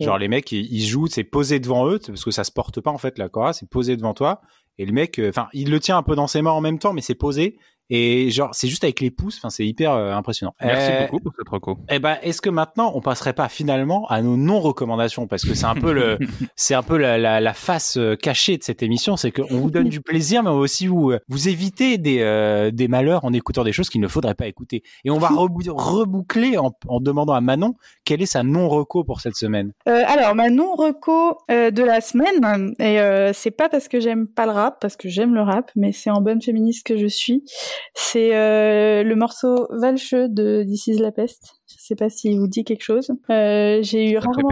Genre 0.00 0.18
les 0.18 0.28
mecs 0.28 0.50
ils, 0.52 0.72
ils 0.72 0.84
jouent, 0.86 1.08
c'est 1.08 1.24
posé 1.24 1.60
devant 1.60 1.88
eux 1.88 2.00
parce 2.04 2.24
que 2.24 2.30
ça 2.30 2.44
se 2.44 2.52
porte 2.52 2.80
pas 2.80 2.90
en 2.90 2.98
fait 2.98 3.18
la 3.18 3.28
Cora, 3.28 3.52
c'est 3.52 3.68
posé 3.68 3.96
devant 3.96 4.14
toi 4.14 4.40
et 4.78 4.86
le 4.86 4.92
mec, 4.92 5.18
euh, 5.18 5.28
enfin 5.28 5.48
il 5.52 5.70
le 5.70 5.80
tient 5.80 5.98
un 5.98 6.02
peu 6.02 6.14
dans 6.14 6.26
ses 6.26 6.40
mains 6.40 6.52
en 6.52 6.60
même 6.60 6.78
temps, 6.78 6.92
mais 6.92 7.00
c'est 7.00 7.14
posé 7.16 7.58
et 7.90 8.30
genre 8.30 8.50
c'est 8.52 8.68
juste 8.68 8.84
avec 8.84 9.00
les 9.00 9.10
pouces. 9.10 9.38
Enfin 9.38 9.50
c'est 9.50 9.66
hyper 9.66 9.92
euh, 9.92 10.12
impressionnant. 10.12 10.54
Merci 10.62 10.90
Euh, 10.92 11.06
beaucoup 11.06 11.20
pour 11.20 11.32
cette 11.36 11.48
reco. 11.48 11.78
Eh 11.90 11.98
ben, 11.98 12.16
est-ce 12.22 12.40
que 12.40 12.50
maintenant 12.50 12.92
on 12.94 13.00
passerait 13.00 13.32
pas 13.32 13.48
finalement 13.48 14.06
à 14.08 14.22
nos 14.22 14.36
non 14.36 14.60
recommandations 14.60 15.26
parce 15.26 15.44
que 15.44 15.54
c'est 15.54 15.66
un 15.66 15.74
peu 15.74 15.92
le, 15.92 16.18
c'est 16.56 16.74
un 16.74 16.82
peu 16.82 16.96
la, 16.96 17.18
la, 17.18 17.40
la 17.40 17.52
face 17.54 17.96
euh, 17.96 18.16
cachée 18.16 18.56
de 18.58 18.62
cette 18.62 18.82
émission, 18.82 19.16
c'est 19.16 19.30
qu'on 19.32 19.46
vous 19.58 19.70
donne 19.70 19.88
du 19.88 20.00
plaisir, 20.00 20.42
mais 20.42 20.50
on 20.50 20.54
va 20.54 20.60
aussi 20.60 20.86
vous 20.86 21.12
vous 21.28 21.48
éviter 21.48 21.98
des 21.98 22.20
euh, 22.20 22.70
des 22.70 22.88
malheurs 22.88 23.24
en 23.24 23.32
écoutant 23.32 23.64
des 23.64 23.72
choses 23.72 23.88
qu'il 23.88 24.00
ne 24.00 24.08
faudrait 24.08 24.34
pas 24.34 24.46
écouter. 24.46 24.82
Et 25.04 25.10
on 25.10 25.18
va 25.18 25.28
rebou- 25.28 25.70
reboucler 25.70 26.58
en, 26.58 26.72
en 26.88 27.00
demandant 27.00 27.32
à 27.34 27.40
Manon 27.40 27.74
quelle 28.04 28.22
est 28.22 28.26
sa 28.26 28.42
non 28.42 28.68
reco 28.68 29.04
pour 29.04 29.20
cette 29.20 29.36
semaine. 29.36 29.72
Euh, 29.88 30.02
alors, 30.06 30.34
ma 30.34 30.50
non 30.50 30.74
reco 30.74 31.38
euh, 31.50 31.70
de 31.70 31.82
la 31.82 32.00
semaine, 32.00 32.74
et 32.78 33.00
euh, 33.00 33.32
c'est 33.32 33.50
pas 33.50 33.68
parce 33.68 33.88
que 33.88 34.00
j'aime 34.00 34.26
pas 34.26 34.46
le 34.46 34.52
rap, 34.52 34.78
parce 34.80 34.96
que 34.96 35.08
j'aime 35.08 35.34
le 35.34 35.42
rap, 35.42 35.70
mais 35.76 35.92
c'est 35.92 36.10
en 36.10 36.20
bonne 36.20 36.42
féministe 36.42 36.86
que 36.86 36.96
je 36.96 37.06
suis. 37.06 37.44
C'est 37.94 38.34
euh, 38.34 39.02
le 39.02 39.14
morceau 39.16 39.66
Valcheux 39.70 40.28
de 40.28 40.64
This 40.64 40.86
is 40.86 40.98
la 40.98 41.12
peste. 41.12 41.60
Je 41.68 41.76
sais 41.78 41.94
pas 41.94 42.08
s'il 42.08 42.38
vous 42.38 42.48
dit 42.48 42.64
quelque 42.64 42.84
chose. 42.84 43.10
Euh, 43.30 43.78
j'ai 43.82 44.10
eu 44.10 44.18
rarement, 44.18 44.50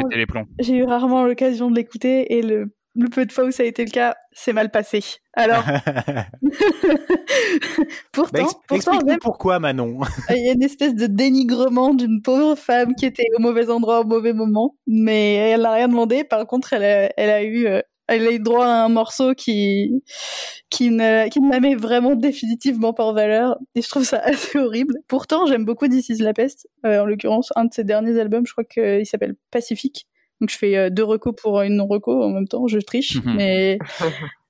eu 0.69 0.85
rarement 0.85 1.25
l'occasion 1.25 1.71
de 1.71 1.77
l'écouter 1.77 2.37
et 2.37 2.43
le, 2.43 2.73
le 2.97 3.09
peu 3.09 3.27
de 3.27 3.33
fois 3.33 3.45
où 3.45 3.51
ça 3.51 3.63
a 3.63 3.67
été 3.67 3.85
le 3.85 3.91
cas, 3.91 4.17
c'est 4.33 4.53
mal 4.53 4.71
passé. 4.71 5.01
Alors, 5.35 5.65
pourtant, 8.13 8.45
Bah, 8.45 8.49
pourtant, 8.69 9.05
même 9.05 9.19
pourquoi 9.21 9.59
Manon. 9.59 10.01
il 10.31 10.45
y 10.45 10.49
a 10.49 10.53
une 10.53 10.63
espèce 10.63 10.95
de 10.95 11.07
dénigrement 11.07 11.95
d'une 11.95 12.23
pauvre 12.23 12.57
femme 12.57 12.95
qui 12.95 13.07
était 13.07 13.27
au 13.37 13.43
mauvais 13.43 13.71
endroit 13.71 14.01
au 14.01 14.05
mauvais 14.05 14.33
moment, 14.33 14.77
mais 14.87 15.35
elle 15.35 15.63
n'a 15.63 15.73
rien 15.73 15.89
demandé. 15.89 16.25
Par 16.25 16.47
contre, 16.47 16.73
elle 16.73 16.85
a, 16.85 17.11
elle 17.17 17.31
a 17.31 17.43
eu 17.43 17.67
euh, 17.67 17.83
elle 18.09 18.27
a 18.27 18.33
eu 18.33 18.39
droit 18.39 18.67
à 18.67 18.85
un 18.85 18.89
morceau 18.89 19.35
qui 19.35 20.03
qui 20.71 20.91
ne 20.91 21.29
qui 21.29 21.41
ne 21.41 21.51
la 21.51 21.61
met 21.61 21.75
vraiment 21.75 22.15
définitivement 22.15 22.93
pas 22.93 23.05
en 23.05 23.13
valeur 23.13 23.59
et 23.75 23.83
je 23.83 23.89
trouve 23.89 24.05
ça 24.05 24.19
assez 24.25 24.59
horrible. 24.59 24.95
Pourtant, 25.09 25.47
j'aime 25.47 25.65
beaucoup 25.65 25.89
This 25.89 26.09
is 26.09 26.23
la 26.23 26.33
peste. 26.33 26.69
Euh, 26.85 27.01
en 27.01 27.07
l'occurrence, 27.07 27.53
un 27.57 27.65
de 27.65 27.73
ses 27.73 27.85
derniers 27.85 28.19
albums, 28.21 28.47
je 28.47 28.53
crois 28.53 28.65
qu'il 28.65 29.07
s'appelle 29.07 29.37
Pacifique. 29.51 30.07
Donc 30.41 30.51
je 30.51 30.59
fais 30.59 30.77
euh, 30.77 30.91
deux 30.91 31.05
recos 31.05 31.35
pour 31.37 31.61
une 31.63 31.77
non 31.77 31.87
reco 31.87 32.23
en 32.23 32.31
même 32.31 32.49
temps, 32.49 32.67
je 32.67 32.79
triche, 32.79 33.19
mais 33.25 33.79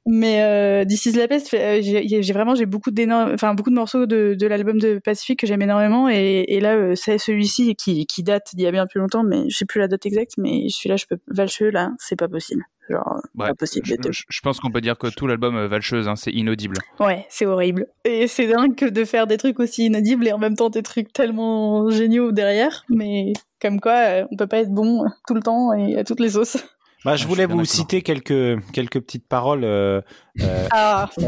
mais 0.06 0.42
euh, 0.42 0.84
This 0.84 1.06
is 1.06 1.12
la 1.12 1.26
peste, 1.26 1.52
euh, 1.52 1.80
j'ai 1.82 2.32
vraiment 2.32 2.54
j'ai 2.54 2.64
beaucoup 2.64 2.92
d'énormes, 2.92 3.32
enfin 3.32 3.54
beaucoup 3.54 3.70
de 3.70 3.74
morceaux 3.74 4.06
de, 4.06 4.36
de 4.38 4.46
l'album 4.46 4.78
de 4.78 5.00
Pacifique 5.04 5.40
que 5.40 5.48
j'aime 5.48 5.62
énormément 5.62 6.08
et, 6.08 6.44
et 6.46 6.60
là 6.60 6.76
euh, 6.76 6.94
c'est 6.94 7.18
celui-ci 7.18 7.74
qui 7.74 8.06
qui 8.06 8.22
date 8.22 8.54
d'il 8.54 8.62
y 8.62 8.66
a 8.68 8.70
bien 8.70 8.86
plus 8.86 9.00
longtemps, 9.00 9.24
mais 9.24 9.50
je 9.50 9.56
sais 9.56 9.64
plus 9.64 9.80
la 9.80 9.88
date 9.88 10.06
exacte, 10.06 10.34
mais 10.38 10.68
celui-là 10.68 10.96
je 10.96 11.06
peux 11.06 11.18
Valcheux 11.26 11.70
là, 11.70 11.90
c'est 11.98 12.14
pas 12.14 12.28
possible, 12.28 12.64
genre 12.90 13.20
Ouais, 13.34 13.48
pas 13.48 13.54
possible. 13.54 13.86
Je, 13.86 13.92
les 13.92 13.98
deux. 13.98 14.12
je- 14.12 14.24
je 14.28 14.40
pense 14.40 14.60
qu'on 14.60 14.70
peut 14.70 14.80
dire 14.80 14.96
que 14.98 15.08
tout 15.08 15.26
l'album 15.26 15.56
euh, 15.56 15.68
Valcheuse, 15.68 16.08
hein, 16.08 16.16
c'est 16.16 16.30
inaudible. 16.32 16.76
Ouais, 17.00 17.26
c'est 17.28 17.46
horrible. 17.46 17.86
Et 18.04 18.26
c'est 18.28 18.46
dingue 18.46 18.74
que 18.74 18.86
de 18.86 19.04
faire 19.04 19.26
des 19.26 19.36
trucs 19.36 19.58
aussi 19.60 19.86
inaudibles 19.86 20.26
et 20.28 20.32
en 20.32 20.38
même 20.38 20.54
temps 20.56 20.70
des 20.70 20.82
trucs 20.82 21.12
tellement 21.12 21.88
géniaux 21.90 22.32
derrière. 22.32 22.84
Mais 22.88 23.32
comme 23.60 23.80
quoi, 23.80 23.92
euh, 23.94 24.24
on 24.30 24.36
peut 24.36 24.46
pas 24.46 24.58
être 24.58 24.72
bon 24.72 25.04
tout 25.26 25.34
le 25.34 25.40
temps 25.42 25.72
et 25.72 25.96
à 25.98 26.04
toutes 26.04 26.20
les 26.20 26.30
sauces. 26.30 26.56
Bah, 27.04 27.12
Ah, 27.12 27.16
je 27.16 27.22
je 27.22 27.28
voulais 27.28 27.46
vous 27.46 27.64
citer 27.64 28.02
quelques, 28.02 28.58
quelques 28.72 29.00
petites 29.00 29.28
paroles. 29.28 29.62
Euh, 29.64 30.00
euh, 30.40 30.66
Ah, 30.72 31.08
euh, 31.18 31.24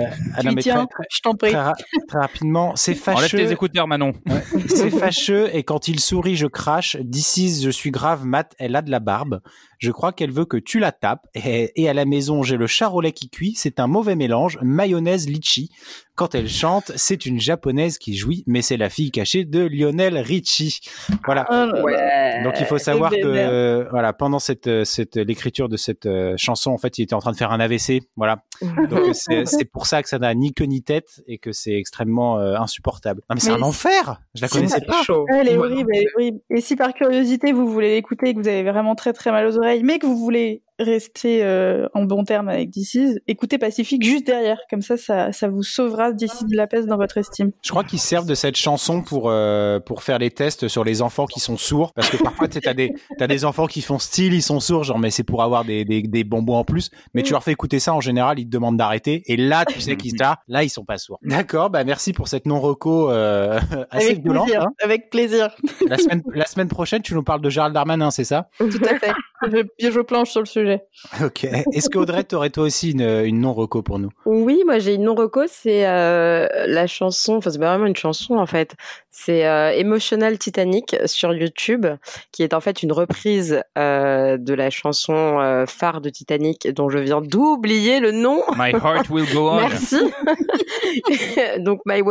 tiens, 0.61 0.87
très, 0.87 1.05
je 1.11 1.21
t'en 1.21 1.35
prie. 1.35 1.51
très 1.53 1.61
ra- 1.61 1.75
très 2.09 2.19
rapidement, 2.19 2.75
c'est 2.75 2.93
Enlève 3.09 3.21
fâcheux. 3.21 3.37
tes 3.39 3.53
écouteurs, 3.53 3.87
Manon. 3.87 4.13
C'est 4.69 4.91
fâcheux 4.91 5.49
et 5.55 5.63
quand 5.63 5.87
il 5.87 6.01
sourit, 6.01 6.35
je 6.37 6.47
crache. 6.47 6.97
D'ici, 7.01 7.63
je 7.63 7.71
suis 7.71 7.91
grave 7.91 8.25
mat, 8.25 8.55
elle 8.59 8.75
a 8.77 8.83
de 8.83 8.91
la 8.91 8.99
barbe. 9.01 9.41
Je 9.79 9.93
crois 9.93 10.13
qu'elle 10.13 10.33
veut 10.33 10.47
que 10.47 10.57
tu 10.57 10.79
la 10.81 10.91
tapes. 10.91 11.27
Et, 11.35 11.71
et 11.81 11.89
à 11.89 11.95
la 11.95 12.05
maison, 12.07 12.43
j'ai 12.43 12.57
le 12.57 12.67
charolais 12.67 13.13
qui 13.13 13.31
cuit. 13.31 13.55
C'est 13.55 13.79
un 13.79 13.87
mauvais 13.87 14.17
mélange. 14.17 14.59
Mayonnaise 14.63 15.29
litchi. 15.29 15.71
Quand 16.19 16.35
elle 16.35 16.49
chante, 16.49 16.91
c'est 16.97 17.27
une 17.27 17.39
japonaise 17.39 17.97
qui 17.97 18.17
jouit, 18.17 18.43
mais 18.49 18.61
c'est 18.61 18.77
la 18.77 18.89
fille 18.91 19.13
cachée 19.13 19.45
de 19.45 19.61
Lionel 19.65 20.19
Richie. 20.19 20.81
Voilà. 21.25 21.47
Oh. 21.49 21.83
Ouais. 21.85 22.43
Donc 22.43 22.55
il 22.59 22.67
faut 22.67 22.77
savoir 22.77 23.13
et 23.13 23.21
que 23.21 23.27
vénère. 23.29 23.49
euh, 23.53 23.85
voilà 23.93 24.13
pendant 24.13 24.41
cette, 24.41 24.67
euh, 24.67 24.85
cette 24.85 25.15
l'écriture 25.15 25.69
de 25.69 25.77
cette 25.77 26.07
euh, 26.07 26.35
chanson 26.37 26.73
en 26.73 26.79
fait 26.79 26.99
il 26.99 27.03
était 27.03 27.15
en 27.15 27.21
train 27.21 27.31
de 27.31 27.37
faire 27.37 27.53
un 27.53 27.61
AVC 27.61 28.03
voilà 28.17 28.43
donc 28.91 28.99
euh, 28.99 29.11
c'est 29.13 29.45
c'est 29.45 29.65
pour 29.65 29.87
ça 29.87 30.03
que 30.03 30.09
ça 30.09 30.19
n'a 30.19 30.35
ni 30.35 30.53
queue 30.53 30.65
ni 30.65 30.83
tête 30.83 31.23
et 31.29 31.39
que 31.39 31.53
c'est 31.53 31.75
extrêmement 31.75 32.39
euh, 32.41 32.57
insupportable 32.57 33.23
non 33.31 33.35
mais 33.35 33.41
c'est 33.41 33.51
Mais 33.51 33.59
un 33.59 33.63
enfer 33.63 34.21
je 34.35 34.43
la 34.43 34.49
c'est 34.49 34.57
connaissais 34.59 34.81
pas 34.81 35.03
chaud. 35.05 35.25
Elle 35.33 35.49
est 35.49 35.57
horrible, 35.57 35.91
elle 35.95 36.03
est 36.03 36.15
horrible. 36.17 36.41
Et 36.51 36.61
si 36.61 36.75
par 36.75 36.95
curiosité 36.95 37.53
vous 37.53 37.69
voulez 37.69 37.95
l'écouter, 37.95 38.35
que 38.35 38.41
vous 38.41 38.49
avez 38.49 38.65
vraiment 38.65 38.95
très 38.97 39.13
très 39.13 39.31
mal 39.31 39.47
aux 39.47 39.57
oreilles, 39.57 39.83
mais 39.85 39.99
que 39.99 40.07
vous 40.07 40.19
voulez 40.19 40.63
rester 40.79 41.43
euh, 41.45 41.89
en 41.95 42.05
bon 42.05 42.25
terme 42.25 42.49
avec 42.49 42.71
DC's, 42.71 43.19
écoutez 43.27 43.59
Pacifique 43.59 44.03
juste 44.05 44.27
derrière. 44.27 44.59
Comme 44.71 44.83
ça, 44.83 44.97
ça, 44.97 45.33
ça 45.33 45.49
vous 45.49 45.63
sauvera 45.63 46.13
d'ici 46.13 46.45
de 46.47 46.57
la 46.57 46.67
peste 46.67 46.87
dans 46.87 46.97
votre 46.97 47.19
estime. 47.19 47.51
je 47.63 47.71
crois 47.71 47.85
qu'ils 47.85 47.99
servent 47.99 48.27
de 48.27 48.35
cette 48.35 48.57
chanson 48.57 49.03
pour 49.03 49.31
euh, 49.31 49.81
pour 49.81 50.03
faire 50.03 50.19
les 50.19 50.31
tests 50.31 50.69
sur 50.69 50.85
les 50.85 51.03
enfants 51.03 51.27
qui 51.27 51.41
sont 51.41 51.57
sourds 51.57 51.93
parce 51.95 52.11
que 52.11 52.17
parfois 52.23 52.49
t'as 52.49 52.75
des 52.75 52.95
t'as 53.19 53.27
des 53.27 53.45
enfants 53.45 53.67
qui 53.67 53.81
font 53.83 53.99
style 53.99 54.35
ils 54.35 54.43
sont 54.43 54.61
sourds 54.61 54.85
genre 54.85 54.99
mais 54.99 55.11
c'est 55.11 55.25
pour 55.25 55.43
avoir 55.43 55.65
des, 55.65 55.85
des 55.85 56.03
des 56.03 56.25
bonbons 56.25 56.57
en 56.57 56.65
plus 56.65 56.91
mais 57.15 57.23
tu 57.23 57.33
leur 57.33 57.43
fais 57.43 57.53
écouter 57.53 57.79
ça 57.81 57.95
en 57.95 58.01
général 58.01 58.39
ils 58.39 58.45
te 58.47 58.51
demandent 58.51 58.77
d'arrêter 58.77 59.23
et 59.27 59.37
là 59.37 59.65
tu 59.65 59.81
sais 59.81 59.97
qu'ils 59.97 60.17
là 60.19 60.39
là 60.49 60.63
ils 60.65 60.69
sont 60.71 60.85
pas 60.85 60.99
sourds 60.99 61.19
d'accord 61.23 61.71
bah 61.71 61.85
merci 61.85 62.13
pour 62.13 62.29
cette 62.29 62.47
non 62.47 62.61
reco 62.61 63.11
euh, 63.11 63.59
assez 63.91 64.11
avec 64.11 64.23
violente 64.23 64.47
plaisir. 64.47 64.63
hein. 64.63 64.73
Avec 64.83 65.11
plaisir. 65.11 65.57
La 65.89 65.99
semaine, 65.99 66.23
la 66.35 66.45
semaine 66.47 66.69
prochaine, 66.69 67.03
tu 67.03 67.15
nous 67.15 67.23
parles 67.23 67.41
de 67.41 67.51
Gérald 67.51 67.75
Darmanin, 67.75 68.11
c'est 68.11 68.25
ça? 68.25 68.49
Tout 68.59 68.69
à 68.85 68.99
fait. 68.99 69.13
je, 69.79 69.91
je 69.91 70.01
planche 70.01 70.31
sur 70.31 70.41
le 70.41 70.47
sujet. 70.47 70.68
Ok. 71.25 71.45
Est-ce 71.45 71.91
qu'Audrey, 71.91 72.25
t'aurais 72.25 72.51
toi 72.51 72.65
aussi 72.65 72.93
une, 72.93 73.03
une 73.03 73.41
non-reco 73.41 73.83
pour 73.83 73.99
nous? 73.99 74.11
Oui, 74.27 74.63
moi 74.67 74.79
j'ai 74.79 74.95
une 74.95 75.05
non-reco, 75.05 75.43
c'est 75.49 75.87
euh, 75.87 76.47
la 76.67 76.87
chanson, 76.87 77.37
enfin 77.37 77.51
c'est 77.51 77.59
pas 77.59 77.71
vraiment 77.71 77.87
une 77.87 77.97
chanson 77.97 78.37
en 78.37 78.47
fait, 78.47 78.75
c'est 79.11 79.47
euh, 79.47 79.73
Emotional 79.73 80.39
Titanic 80.39 80.97
sur 81.07 81.35
YouTube, 81.35 81.87
qui 82.31 82.43
est 82.43 82.55
en 82.55 82.61
fait 82.61 82.83
une 82.83 82.93
reprise 82.93 83.63
euh, 83.77 84.37
de 84.39 84.55
la 84.55 84.71
chanson 84.71 85.41
euh, 85.41 85.67
phare 85.67 86.01
de 86.01 86.09
Titanic 86.09 86.69
dont 86.73 86.89
je 86.89 86.99
viens 86.99 87.21
d'oublier 87.21 88.01
le 88.01 88.13
nom. 88.13 88.43
My 88.57 88.71
heart 88.71 89.11
will 89.11 89.27
go 89.33 89.51
on. 89.51 89.57
Merci. 89.57 89.97
Donc 91.59 91.81
My, 91.85 92.03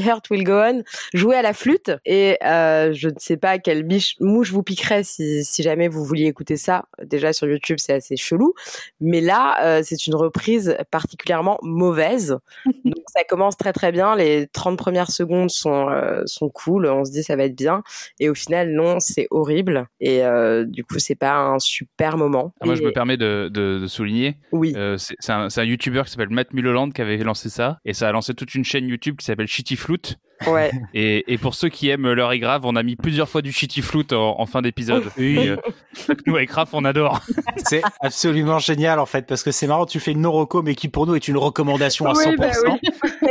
Heart 0.00 0.30
Will 0.30 0.44
Go 0.44 0.52
On, 0.52 0.82
joué 1.14 1.36
à 1.36 1.42
la 1.42 1.52
flûte. 1.52 1.92
Et 2.04 2.36
euh, 2.44 2.92
je 2.92 3.08
ne 3.08 3.18
sais 3.18 3.36
pas 3.36 3.58
quelle 3.58 3.82
biche 3.82 4.16
mouche 4.20 4.50
vous 4.50 4.62
piquerait 4.62 5.04
si, 5.04 5.44
si 5.44 5.62
jamais 5.62 5.88
vous 5.88 6.04
vouliez 6.04 6.26
écouter 6.26 6.56
ça. 6.56 6.84
Déjà 7.02 7.32
sur 7.32 7.48
YouTube, 7.48 7.78
c'est 7.80 7.94
assez 8.00 8.16
chelou. 8.16 8.54
Mais 9.00 9.20
là, 9.20 9.56
euh, 9.64 9.82
c'est 9.84 10.06
une 10.06 10.14
reprise 10.14 10.76
particulièrement 10.90 11.58
mauvaise. 11.62 12.38
Donc 12.84 13.04
ça 13.14 13.24
commence 13.24 13.56
très 13.56 13.72
très 13.72 13.92
bien. 13.92 14.16
Les 14.16 14.46
30 14.48 14.76
premières 14.78 15.10
secondes 15.10 15.50
sont, 15.50 15.88
euh, 15.88 16.22
sont 16.26 16.48
cool. 16.48 16.86
On 16.86 17.04
se 17.04 17.12
dit 17.12 17.22
ça 17.22 17.36
va 17.36 17.44
être 17.44 17.56
bien. 17.56 17.82
Et 18.18 18.28
au 18.28 18.34
final, 18.34 18.72
non, 18.72 19.00
c'est 19.00 19.26
horrible. 19.30 19.86
Et 20.00 20.24
euh, 20.24 20.64
du 20.64 20.84
coup, 20.84 20.98
c'est 20.98 21.14
pas 21.14 21.36
un 21.36 21.58
super 21.58 22.16
moment. 22.16 22.52
Ah, 22.60 22.66
moi, 22.66 22.74
je 22.74 22.82
me 22.82 22.92
permets 22.92 23.16
de, 23.16 23.48
de, 23.52 23.78
de 23.80 23.86
souligner, 23.86 24.36
Oui. 24.52 24.72
euh, 24.76 24.96
c'est 24.96 25.14
c'est 25.20 25.32
un, 25.32 25.50
c'est 25.50 25.60
un 25.60 25.64
YouTuber 25.64 26.02
qui 26.04 26.10
s'appelle 26.12 26.30
Matt 26.30 26.52
Mulholland 26.52 26.92
qui 26.92 27.02
avait 27.02 27.16
lancé 27.18 27.48
ça, 27.50 27.78
et 27.84 27.92
ça 27.94 28.08
a 28.08 28.12
lancé 28.12 28.34
toute 28.34 28.54
une 28.54 28.64
chaîne 28.64 28.88
YouTube 28.88 29.16
qui 29.18 29.24
s'appelle 29.26 29.46
Shitty 29.46 29.76
Flute. 29.76 30.16
Ouais. 30.46 30.70
Et, 30.94 31.32
et 31.32 31.38
pour 31.38 31.54
ceux 31.54 31.68
qui 31.68 31.88
aiment 31.90 32.10
l'heure 32.12 32.32
est 32.32 32.38
grave, 32.38 32.62
on 32.64 32.74
a 32.76 32.82
mis 32.82 32.96
plusieurs 32.96 33.28
fois 33.28 33.42
du 33.42 33.52
Shitty 33.52 33.82
Flute 33.82 34.12
en, 34.12 34.40
en 34.40 34.46
fin 34.46 34.62
d'épisode. 34.62 35.04
Oui. 35.18 35.48
Euh, 35.48 35.56
nous 36.26 36.36
avec 36.36 36.50
Raph, 36.50 36.70
on 36.72 36.84
adore. 36.84 37.20
C'est 37.56 37.82
absolument 38.00 38.58
génial 38.58 38.98
en 38.98 39.06
fait, 39.06 39.26
parce 39.26 39.42
que 39.42 39.50
c'est 39.50 39.66
marrant, 39.66 39.86
tu 39.86 40.00
fais 40.00 40.12
une 40.12 40.22
non-reco, 40.22 40.62
mais 40.62 40.74
qui 40.74 40.88
pour 40.88 41.06
nous 41.06 41.14
est 41.14 41.28
une 41.28 41.36
recommandation 41.36 42.06
à 42.06 42.12
Oui, 42.14 42.24
100%. 42.24 42.36
bah 42.38 42.50
oui. 42.64 42.90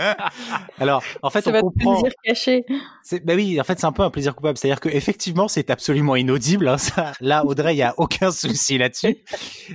Alors, 0.78 1.02
en 1.22 1.30
fait, 1.30 1.42
C'est 1.42 1.50
on 1.50 1.52
votre 1.52 1.64
comprend. 1.64 2.00
plaisir 2.00 2.12
caché. 2.24 2.64
c'est- 3.02 3.24
Bah 3.24 3.34
oui, 3.36 3.60
en 3.60 3.64
fait, 3.64 3.78
c'est 3.78 3.86
un 3.86 3.92
peu 3.92 4.02
un 4.02 4.10
plaisir 4.10 4.34
coupable. 4.34 4.56
C'est-à-dire 4.58 4.80
que 4.80 4.88
effectivement, 4.88 5.48
c'est 5.48 5.70
absolument 5.70 6.16
inaudible. 6.16 6.68
hein, 6.68 6.78
ça. 6.78 7.12
Là, 7.20 7.44
Audrey, 7.44 7.74
il 7.74 7.78
y 7.78 7.82
a 7.82 7.94
aucun 7.98 8.30
souci 8.30 8.78
là-dessus. 8.78 9.18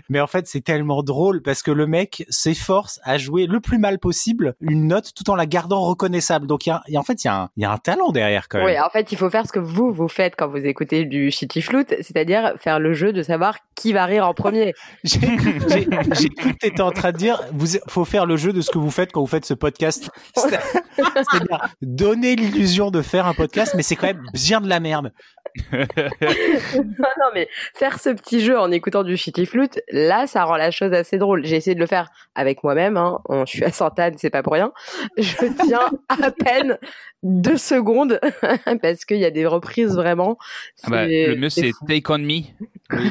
Mais 0.09 0.19
en 0.19 0.27
fait, 0.27 0.47
c'est 0.47 0.61
tellement 0.61 1.03
drôle 1.03 1.41
parce 1.41 1.61
que 1.63 1.71
le 1.71 1.87
mec 1.87 2.25
s'efforce 2.29 2.99
à 3.03 3.17
jouer 3.17 3.45
le 3.47 3.59
plus 3.59 3.77
mal 3.77 3.99
possible 3.99 4.55
une 4.61 4.87
note 4.87 5.11
tout 5.15 5.29
en 5.29 5.35
la 5.35 5.45
gardant 5.45 5.81
reconnaissable. 5.81 6.47
Donc, 6.47 6.65
il 6.65 6.69
y 6.69 6.71
a, 6.71 6.81
il 6.87 6.93
y 6.93 6.97
a- 6.97 6.99
en 6.99 7.03
fait, 7.03 7.23
il 7.23 7.27
y, 7.27 7.29
a 7.29 7.35
un- 7.43 7.49
il 7.57 7.63
y 7.63 7.65
a 7.65 7.71
un 7.71 7.77
talent 7.77 8.11
derrière 8.11 8.47
quand 8.49 8.57
même. 8.59 8.67
Oui, 8.67 8.79
en 8.79 8.89
fait, 8.89 9.11
il 9.11 9.17
faut 9.17 9.29
faire 9.29 9.45
ce 9.45 9.51
que 9.51 9.59
vous, 9.59 9.91
vous 9.93 10.07
faites 10.07 10.35
quand 10.37 10.47
vous 10.47 10.57
écoutez 10.65 11.05
du 11.05 11.31
shitty 11.31 11.61
flute, 11.61 11.95
c'est-à-dire 12.01 12.53
faire 12.59 12.79
le 12.79 12.93
jeu 12.93 13.13
de 13.13 13.21
savoir 13.23 13.57
qui 13.75 13.93
va 13.93 14.05
rire 14.05 14.27
en 14.27 14.33
premier. 14.33 14.73
J'ai 15.03 15.19
j'ai- 15.69 15.87
j'ai 16.13 16.29
cru 16.29 16.53
que 16.53 16.57
t'étais 16.57 16.81
en 16.81 16.91
train 16.91 17.11
de 17.11 17.17
dire, 17.17 17.41
vous, 17.53 17.67
faut 17.87 18.05
faire 18.05 18.25
le 18.25 18.37
jeu 18.37 18.53
de 18.53 18.61
ce 18.61 18.69
que 18.71 18.77
vous 18.77 18.91
faites 18.91 19.11
quand 19.11 19.21
vous 19.21 19.27
faites 19.27 19.45
ce 19.45 19.53
podcast. 19.53 20.09
C'est- 20.35 20.59
C'est-à-dire 20.97 21.69
donner 21.81 22.35
l'illusion 22.35 22.91
de 22.91 23.01
faire 23.01 23.25
un 23.27 23.33
podcast, 23.33 23.73
mais 23.75 23.83
c'est 23.83 23.95
quand 23.95 24.07
même 24.07 24.23
bien 24.33 24.61
de 24.61 24.67
la 24.69 24.79
merde. 24.79 25.11
non, 25.71 25.79
non, 26.99 27.27
mais 27.33 27.47
faire 27.73 27.99
ce 27.99 28.09
petit 28.09 28.41
jeu 28.41 28.59
en 28.59 28.71
écoutant 28.71 29.03
du 29.03 29.15
shitty 29.17 29.45
flute, 29.45 29.79
là, 29.91 30.27
ça 30.27 30.43
rend 30.43 30.57
la 30.57 30.71
chose 30.71 30.91
assez 30.93 31.17
drôle. 31.17 31.45
J'ai 31.45 31.55
essayé 31.55 31.75
de 31.75 31.79
le 31.79 31.85
faire 31.85 32.09
avec 32.35 32.63
moi-même, 32.63 32.97
hein. 32.97 33.19
Je 33.29 33.45
suis 33.45 33.63
à 33.63 33.71
Sainte-Anne, 33.71 34.15
c'est 34.17 34.29
pas 34.29 34.43
pour 34.43 34.53
rien. 34.53 34.71
Je 35.17 35.45
tiens 35.65 35.89
à 36.09 36.31
peine 36.31 36.77
deux 37.23 37.57
secondes, 37.57 38.19
parce 38.81 39.05
qu'il 39.05 39.17
y 39.17 39.25
a 39.25 39.31
des 39.31 39.45
reprises 39.45 39.95
vraiment. 39.95 40.37
Ah 40.83 40.89
bah, 40.89 41.05
C'est- 41.07 41.27
le 41.27 41.35
mieux, 41.37 41.49
c'est. 41.49 41.71
Take 41.87 42.09
On 42.11 42.17
Me. 42.19 42.41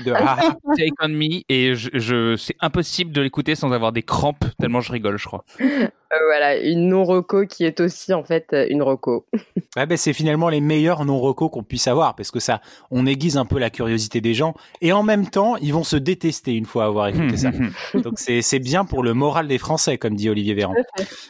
De- 0.04 0.12
ah, 0.14 0.36
Take 0.76 0.92
On 1.00 1.08
Me. 1.08 1.42
Et 1.48 1.74
je, 1.74 1.90
je, 1.94 2.36
c'est 2.36 2.56
impossible 2.60 3.10
de 3.12 3.20
l'écouter 3.22 3.54
sans 3.54 3.72
avoir 3.72 3.92
des 3.92 4.02
crampes, 4.02 4.44
tellement 4.60 4.80
je 4.80 4.92
rigole, 4.92 5.16
je 5.18 5.26
crois. 5.26 5.44
Euh, 5.60 5.88
voilà, 6.26 6.58
une 6.58 6.88
non-reco 6.94 7.46
qui 7.46 7.64
est 7.64 7.80
aussi, 7.80 8.12
en 8.14 8.24
fait, 8.24 8.46
euh, 8.52 8.66
une 8.70 8.82
reco. 8.82 9.26
ouais, 9.76 9.86
ben, 9.86 9.96
c'est 9.96 10.12
finalement 10.12 10.48
les 10.48 10.60
meilleurs 10.60 11.04
non-recos 11.04 11.50
qu'on 11.50 11.62
puisse 11.62 11.86
avoir, 11.88 12.14
parce 12.14 12.30
que 12.30 12.40
ça, 12.40 12.60
on 12.90 13.06
aiguise 13.06 13.36
un 13.36 13.44
peu 13.44 13.58
la 13.58 13.70
curiosité 13.70 14.20
des 14.20 14.34
gens, 14.34 14.54
et 14.80 14.92
en 14.92 15.02
même 15.02 15.28
temps, 15.28 15.56
ils 15.56 15.72
vont 15.72 15.84
se 15.84 15.96
détester 15.96 16.54
une 16.54 16.64
fois 16.66 16.84
avoir 16.84 17.08
écouté 17.08 17.36
ça. 17.36 17.50
Donc 17.94 18.14
c'est 18.18 18.42
c'est 18.42 18.58
bien 18.58 18.84
pour 18.84 19.02
le 19.02 19.14
moral 19.14 19.48
des 19.48 19.58
Français, 19.58 19.98
comme 19.98 20.14
dit 20.14 20.28
Olivier 20.30 20.54
Véran. 20.54 20.74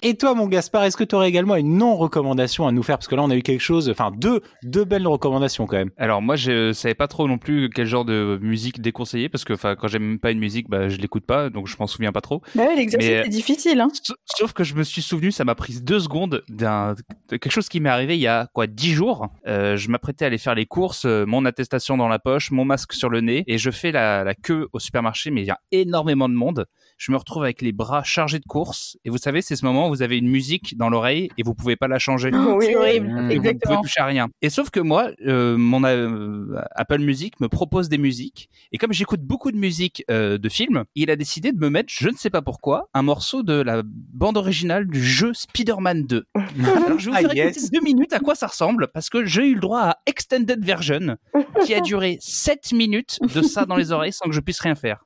Et 0.03 0.17
toi, 0.17 0.35
mon 0.35 0.47
Gaspard, 0.47 0.85
est-ce 0.85 0.97
que 0.97 1.05
tu 1.05 1.15
aurais 1.15 1.29
également 1.29 1.57
une 1.57 1.77
non-recommandation 1.79 2.67
à 2.67 2.73
nous 2.73 2.83
faire? 2.83 2.99
Parce 2.99 3.09
que 3.09 3.15
là, 3.15 3.23
on 3.23 3.31
a 3.31 3.37
eu 3.37 3.43
quelque 3.43 3.61
chose, 3.63 3.89
enfin 3.91 4.13
deux, 4.17 4.41
deux 4.63 4.85
belles 4.85 5.07
recommandations 5.07 5.67
quand 5.67 5.77
même. 5.77 5.91
Alors 5.97 6.21
moi 6.23 6.37
je 6.37 6.73
savais 6.73 6.95
pas 6.95 7.09
trop 7.09 7.27
non 7.29 7.39
plus 7.39 7.71
quel 7.71 7.87
genre 7.87 8.05
de 8.05 8.39
musique 8.43 8.81
déconseiller 8.81 9.29
parce 9.29 9.45
que 9.45 9.53
enfin 9.55 9.77
quand 9.77 9.89
j'aime 9.89 10.19
pas 10.19 10.31
une 10.31 10.39
musique 10.39 10.69
bah 10.69 10.89
je 10.89 10.97
l'écoute 10.99 11.25
pas 11.25 11.49
donc 11.51 11.67
je 11.69 11.77
m'en 11.79 11.87
souviens 11.87 12.13
pas 12.13 12.21
trop. 12.21 12.43
Bah 12.55 12.65
ouais, 12.65 12.77
l'exercice 12.77 13.09
Mais- 13.09 13.27
est 13.27 13.29
difficile, 13.29 13.81
hein. 13.81 13.89
Sa- 14.03 14.15
Sauf 14.37 14.53
que 14.53 14.65
je 14.65 14.75
me 14.75 14.83
suis 14.83 15.03
souvenu, 15.03 15.31
ça 15.33 15.45
m'a 15.45 15.54
pris 15.55 15.81
deux 15.81 16.01
secondes 16.01 16.43
d'un 16.49 16.95
quelque 17.29 17.51
chose 17.51 17.69
qui 17.69 17.81
m'est 17.81 17.89
arrivé 17.89 18.17
il 18.17 18.21
y 18.21 18.27
a 18.27 18.49
quoi 18.53 18.67
dix 18.67 18.93
jours. 18.93 19.29
Euh, 19.47 19.77
je 19.77 19.89
m'apprêtais 19.91 20.25
à 20.25 20.29
aller 20.29 20.39
faire 20.39 20.55
les 20.55 20.67
courses, 20.67 21.05
euh, 21.05 21.25
mon 21.27 21.45
attestation 21.45 21.97
dans 21.97 22.09
la 22.09 22.19
poche, 22.19 22.51
mon 22.51 22.65
masque 22.65 22.93
sur 22.93 23.09
le 23.09 23.21
nez, 23.21 23.45
et 23.47 23.59
je 23.59 23.71
fais 23.71 23.93
la, 23.93 24.25
la 24.25 24.35
queue 24.35 24.69
au 24.73 24.79
supermarché, 24.79 25.31
mais 25.31 25.43
il 25.43 25.47
y 25.47 25.51
a 25.51 25.61
énormément 25.73 26.29
de 26.29 26.35
monde. 26.35 26.67
Je 26.97 27.13
me 27.13 27.17
retrouve 27.17 27.43
avec 27.43 27.61
les 27.61 27.73
bras 27.73 28.03
chargés 28.05 28.39
de 28.39 28.45
courses, 28.47 28.97
et 29.05 29.11
vous 29.11 29.19
savez, 29.19 29.43
c'est 29.43 29.57
ce 29.57 29.65
moment 29.65 29.89
où 29.89 29.91
vous 29.91 30.03
avez 30.03 30.17
une 30.17 30.29
musique 30.29 30.77
dans 30.79 30.89
l'oreille 30.89 31.29
et 31.37 31.43
vous 31.43 31.55
pouvez 31.55 31.77
pas 31.77 31.89
la 31.89 31.99
changer. 31.99 32.31
Oui, 32.55 32.67
c'est 32.67 32.77
horrible. 32.77 33.09
Mmh. 33.09 33.11
Et 33.11 33.21
vous 33.21 33.23
ne 33.23 33.37
pouvez 33.39 33.51
Exactement. 33.51 33.83
toucher 33.83 34.01
à 34.01 34.07
rien. 34.07 34.29
Et 34.41 34.49
sauf 34.51 34.71
que 34.71 34.81
moi, 34.81 35.11
euh, 35.27 35.57
mon 35.57 35.83
euh, 35.85 36.47
Apple 36.77 37.01
Music 37.01 37.41
me 37.41 37.49
propose 37.49 37.89
des 37.89 37.99
musiques 37.99 38.15
musique. 38.15 38.49
Et 38.71 38.79
comme 38.79 38.93
j'écoute 38.93 39.23
beaucoup 39.23 39.51
de 39.51 39.57
musique 39.57 40.05
euh, 40.11 40.37
de 40.39 40.49
films, 40.51 40.85
il 40.95 41.11
a 41.11 41.17
décidé 41.17 41.53
de 41.53 41.59
me 41.59 41.69
mettre, 41.71 41.89
je 41.91 42.09
ne 42.11 42.15
sais 42.17 42.29
pas 42.31 42.43
pourquoi, 42.43 42.89
un 42.95 43.03
morceau 43.03 43.43
de 43.43 43.55
la 43.55 43.83
bande 43.85 44.37
originale 44.37 44.87
du 44.87 45.03
jeu 45.03 45.33
Spider-Man 45.35 46.05
2. 46.05 46.25
Alors 46.37 46.99
je 46.99 47.07
vais 47.07 47.11
vous 47.11 47.17
Ah, 47.17 47.21
faire 47.23 47.35
yes. 47.35 47.57
écouter 47.57 47.71
deux 47.79 47.83
minutes 47.83 48.13
à 48.13 48.21
quoi 48.21 48.35
ça 48.35 48.47
ressemble, 48.47 48.89
parce 48.95 49.09
que 49.11 49.25
j'ai 49.25 49.47
eu 49.47 49.55
le 49.55 49.61
droit 49.61 49.81
à 49.81 49.97
Extended 50.07 50.63
Version, 50.65 51.17
qui 51.65 51.75
a 51.75 51.81
duré 51.81 52.19
7 52.21 52.73
minutes 52.73 53.19
de 53.35 53.43
ça 53.43 53.65
dans 53.65 53.77
les 53.77 53.91
oreilles 53.91 54.13
sans 54.13 54.27
que 54.27 54.33
je 54.33 54.41
puisse 54.41 54.61
rien 54.61 54.75
faire. 54.75 55.05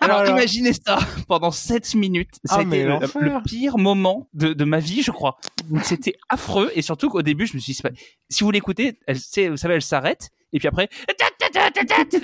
Alors 0.00 0.18
Voilà. 0.18 0.30
imaginez 0.30 0.72
ça 0.72 0.98
pendant 1.28 1.50
7 1.50 1.94
minutes. 1.94 2.36
Ah, 2.48 2.56
C'était 2.58 2.64
mais 2.64 2.84
le, 2.84 3.42
pire 3.42 3.78
moment 3.78 4.28
de, 4.34 4.52
de 4.52 4.64
ma 4.64 4.78
vie, 4.78 5.02
je 5.02 5.10
crois. 5.10 5.38
C'était 5.82 6.14
affreux 6.28 6.70
et 6.74 6.82
surtout 6.82 7.08
qu'au 7.08 7.22
début, 7.22 7.46
je 7.46 7.54
me 7.54 7.60
suis 7.60 7.72
dit, 7.72 7.82
si 8.28 8.44
vous 8.44 8.50
l'écoutez, 8.50 8.98
elle, 9.06 9.16
vous 9.50 9.56
savez, 9.56 9.74
elle 9.74 9.82
s'arrête 9.82 10.30
et 10.52 10.58
puis 10.58 10.68
après, 10.68 10.88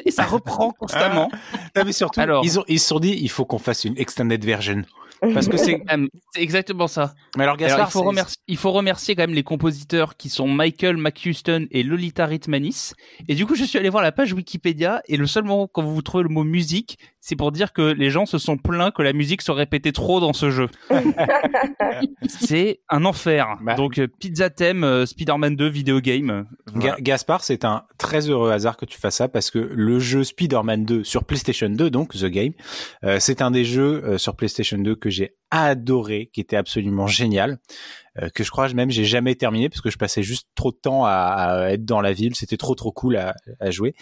et 0.04 0.10
ça 0.10 0.24
reprend 0.24 0.70
constamment. 0.70 1.30
Non, 1.76 1.82
mais 1.84 1.92
surtout, 1.92 2.20
Alors. 2.20 2.44
ils, 2.44 2.58
ont, 2.60 2.64
ils 2.68 2.78
se 2.80 2.86
sont 2.88 3.00
dit, 3.00 3.16
il 3.20 3.30
faut 3.30 3.44
qu'on 3.44 3.58
fasse 3.58 3.84
une 3.84 3.98
extended 3.98 4.44
version. 4.44 4.84
Parce 5.20 5.48
que 5.48 5.56
c'est. 5.56 5.80
Euh, 5.90 6.06
C'est 6.34 6.42
exactement 6.42 6.86
ça. 6.86 7.14
Mais 7.36 7.42
alors, 7.42 7.56
il, 7.58 7.68
faut 7.90 8.02
remercier, 8.02 8.36
il 8.46 8.56
faut 8.56 8.70
remercier 8.70 9.16
quand 9.16 9.22
même 9.22 9.34
les 9.34 9.42
compositeurs 9.42 10.16
qui 10.16 10.28
sont 10.28 10.46
Michael 10.46 10.98
McHuston 10.98 11.66
et 11.70 11.82
Lolita 11.82 12.26
Ritmanis. 12.26 12.92
Et 13.26 13.34
du 13.34 13.44
coup, 13.46 13.56
je 13.56 13.64
suis 13.64 13.78
allé 13.78 13.88
voir 13.88 14.02
la 14.02 14.12
page 14.12 14.32
Wikipédia 14.32 15.02
et 15.08 15.16
le 15.16 15.26
seul 15.26 15.44
moment 15.44 15.66
quand 15.66 15.82
vous 15.82 16.02
trouvez 16.02 16.22
le 16.22 16.28
mot 16.28 16.44
musique, 16.44 16.98
c'est 17.20 17.36
pour 17.36 17.52
dire 17.52 17.72
que 17.72 17.82
les 17.82 18.10
gens 18.10 18.26
se 18.26 18.38
sont 18.38 18.56
plaints 18.56 18.90
que 18.90 19.02
la 19.02 19.12
musique 19.12 19.42
soit 19.42 19.54
répétée 19.54 19.92
trop 19.92 20.20
dans 20.20 20.32
ce 20.32 20.50
jeu. 20.50 20.68
c'est 22.28 22.80
un 22.88 23.04
enfer. 23.04 23.56
Bah. 23.62 23.74
Donc, 23.74 23.98
euh, 23.98 24.06
Pizza 24.08 24.50
Theme, 24.50 24.84
euh, 24.84 25.06
Spider-Man 25.06 25.56
2, 25.56 25.68
vidéo 25.68 26.00
game. 26.00 26.46
voilà. 26.72 26.96
Ga- 26.96 27.00
Gaspard, 27.00 27.44
c'est 27.44 27.64
un 27.64 27.84
très 27.98 28.28
heureux 28.28 28.50
hasard 28.50 28.76
que 28.76 28.84
tu 28.86 28.98
fasses 28.98 29.16
ça 29.16 29.28
parce 29.28 29.50
que 29.50 29.58
le 29.58 29.98
jeu 29.98 30.24
Spider-Man 30.24 30.84
2 30.84 31.04
sur 31.04 31.24
PlayStation 31.24 31.68
2, 31.68 31.90
donc 31.90 32.12
The 32.14 32.26
Game, 32.26 32.52
euh, 33.04 33.18
c'est 33.20 33.42
un 33.42 33.50
des 33.50 33.64
jeux 33.64 34.02
euh, 34.04 34.18
sur 34.18 34.36
PlayStation 34.36 34.78
2 34.78 34.94
que 34.96 35.10
j'ai 35.10 35.36
adoré, 35.50 36.30
qui 36.32 36.40
était 36.40 36.56
absolument 36.56 37.06
génial, 37.06 37.58
euh, 38.22 38.28
que 38.34 38.44
je 38.44 38.50
crois 38.50 38.68
même 38.72 38.90
j'ai 38.90 39.04
jamais 39.04 39.34
terminé 39.34 39.68
parce 39.68 39.80
que 39.80 39.90
je 39.90 39.98
passais 39.98 40.22
juste 40.22 40.48
trop 40.54 40.70
de 40.70 40.76
temps 40.76 41.04
à, 41.04 41.10
à 41.10 41.70
être 41.72 41.84
dans 41.84 42.00
la 42.00 42.12
ville, 42.12 42.34
c'était 42.36 42.56
trop 42.56 42.74
trop 42.74 42.92
cool 42.92 43.16
à, 43.16 43.34
à 43.58 43.70
jouer. 43.70 43.94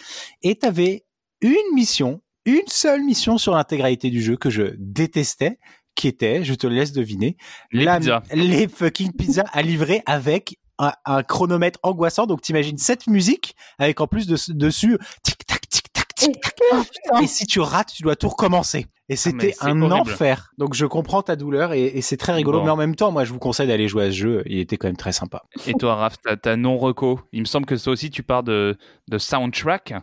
Et 0.43 0.55
t'avais 0.55 1.05
une 1.41 1.55
mission, 1.73 2.21
une 2.45 2.67
seule 2.67 3.03
mission 3.03 3.37
sur 3.37 3.53
l'intégralité 3.55 4.09
du 4.09 4.21
jeu 4.21 4.37
que 4.37 4.49
je 4.49 4.73
détestais, 4.77 5.59
qui 5.95 6.07
était, 6.07 6.43
je 6.43 6.53
te 6.53 6.65
laisse 6.67 6.91
deviner, 6.93 7.35
Les 7.71 7.83
la- 7.83 7.99
pizzas. 7.99 8.23
les 8.33 8.67
fucking 8.67 9.11
pizzas 9.13 9.45
à 9.51 9.61
livrer 9.61 10.01
avec 10.05 10.57
un, 10.77 10.93
un 11.05 11.23
chronomètre 11.23 11.79
angoissant. 11.83 12.25
Donc 12.25 12.41
t'imagines 12.41 12.77
cette 12.77 13.07
musique 13.07 13.55
avec 13.79 13.99
en 13.99 14.07
plus 14.07 14.25
de, 14.27 14.37
dessus 14.53 14.97
tic 15.23 15.45
tac 15.45 15.67
tic 15.67 15.91
tac 15.91 16.15
tic 16.15 16.39
tac. 16.41 17.21
Et 17.21 17.27
si 17.27 17.45
tu 17.45 17.59
rates, 17.59 17.91
tu 17.93 18.03
dois 18.03 18.15
tout 18.15 18.29
recommencer. 18.29 18.85
Et 19.09 19.15
c'était 19.15 19.51
c'est 19.51 19.65
un 19.65 19.81
horrible. 19.81 20.11
enfer. 20.11 20.51
Donc 20.57 20.73
je 20.75 20.85
comprends 20.85 21.21
ta 21.23 21.35
douleur 21.35 21.73
et, 21.73 21.85
et 21.85 22.01
c'est 22.01 22.15
très 22.17 22.31
rigolo. 22.33 22.59
Bon. 22.59 22.65
Mais 22.65 22.71
en 22.71 22.75
même 22.77 22.95
temps, 22.95 23.11
moi 23.11 23.23
je 23.25 23.33
vous 23.33 23.39
conseille 23.39 23.67
d'aller 23.67 23.87
jouer 23.87 24.03
à 24.03 24.11
ce 24.11 24.15
jeu. 24.17 24.43
Il 24.45 24.59
était 24.59 24.77
quand 24.77 24.87
même 24.87 24.97
très 24.97 25.11
sympa. 25.11 25.43
Et 25.67 25.73
toi, 25.73 25.95
Raph, 25.95 26.17
t'as 26.41 26.55
non-reco. 26.55 27.19
Il 27.33 27.41
me 27.41 27.45
semble 27.45 27.65
que 27.65 27.75
toi 27.75 27.93
aussi, 27.93 28.09
tu 28.11 28.21
pars 28.23 28.43
de, 28.43 28.77
de 29.09 29.17
soundtrack. 29.17 29.93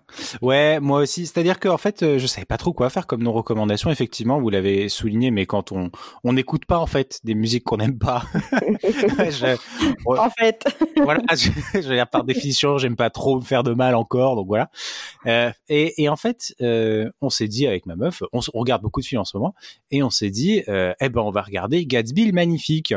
Ouais, 0.43 0.81
moi 0.81 1.01
aussi. 1.01 1.27
C'est-à-dire 1.27 1.61
qu'en 1.61 1.79
fait, 1.79 2.03
euh, 2.03 2.19
je 2.19 2.27
savais 2.27 2.45
pas 2.45 2.57
trop 2.57 2.73
quoi 2.73 2.91
faire 2.91 3.07
comme 3.07 3.23
non 3.23 3.33
recommandation. 3.33 3.91
Effectivement, 3.91 4.41
vous 4.41 4.51
l'avez 4.51 4.89
souligné, 4.89 5.31
mais 5.31 5.47
quand 5.47 5.73
on 5.73 5.91
on 6.25 6.33
n'écoute 6.33 6.65
pas 6.67 6.79
en 6.79 6.87
fait 6.87 7.21
des 7.25 7.35
musiques 7.35 7.65
qu'on 7.65 7.77
n'aime 7.77 7.99
pas. 7.99 8.25
Je- 8.83 9.57
Ouais. 10.05 10.19
En 10.19 10.31
fait. 10.31 10.65
voilà, 11.03 11.21
je, 11.35 11.51
je 11.75 11.89
veux 11.89 11.95
dire, 11.95 12.09
par 12.09 12.25
définition, 12.25 12.79
j'aime 12.79 12.97
pas 12.97 13.11
trop 13.11 13.37
me 13.37 13.45
faire 13.45 13.63
de 13.63 13.73
mal 13.73 13.95
encore, 13.95 14.37
donc 14.37 14.47
voilà. 14.47 14.71
Euh, 15.27 15.51
et, 15.69 16.03
et 16.03 16.09
en 16.09 16.17
fait, 16.17 16.55
euh, 16.61 17.11
on 17.21 17.31
s'est 17.31 17.49
dit 17.49 17.67
avec 17.67 17.87
ma 17.87 17.97
meuf, 17.97 18.23
on 18.33 18.41
regarde 18.55 18.83
beaucoup 18.83 18.96
de 19.01 19.07
films 19.07 19.21
en 19.21 19.25
ce 19.25 19.37
moment, 19.37 19.55
et 19.91 20.03
on 20.03 20.11
s'est 20.11 20.31
dit, 20.31 20.63
euh, 20.69 20.93
eh 21.01 21.09
ben, 21.09 21.21
on 21.23 21.31
va 21.31 21.43
regarder 21.43 21.87
Gatsby 21.87 22.27
le 22.27 22.33
magnifique. 22.33 22.95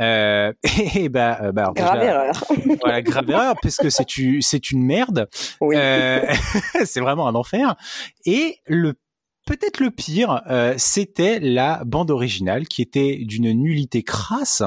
Euh, 0.00 0.52
et 0.94 1.08
bah, 1.08 1.38
euh, 1.42 1.52
bah, 1.52 1.72
Grave 1.74 2.00
déjà, 2.00 2.12
erreur. 2.12 2.44
voilà, 2.80 3.02
grave 3.02 3.30
erreur, 3.30 3.54
parce 3.62 3.76
que 3.76 3.90
c'est 3.90 4.70
une 4.70 4.84
merde. 4.84 5.28
Oui. 5.60 5.76
Euh, 5.76 6.24
c'est 6.84 7.00
vraiment 7.00 7.28
un 7.28 7.34
enfer. 7.34 7.76
Et 8.24 8.58
le 8.66 8.94
peut-être 9.46 9.80
le 9.80 9.90
pire, 9.90 10.42
euh, 10.48 10.74
c'était 10.78 11.38
la 11.38 11.82
bande 11.84 12.10
originale 12.10 12.66
qui 12.66 12.82
était 12.82 13.18
d'une 13.24 13.52
nullité 13.52 14.02
crasse. 14.02 14.62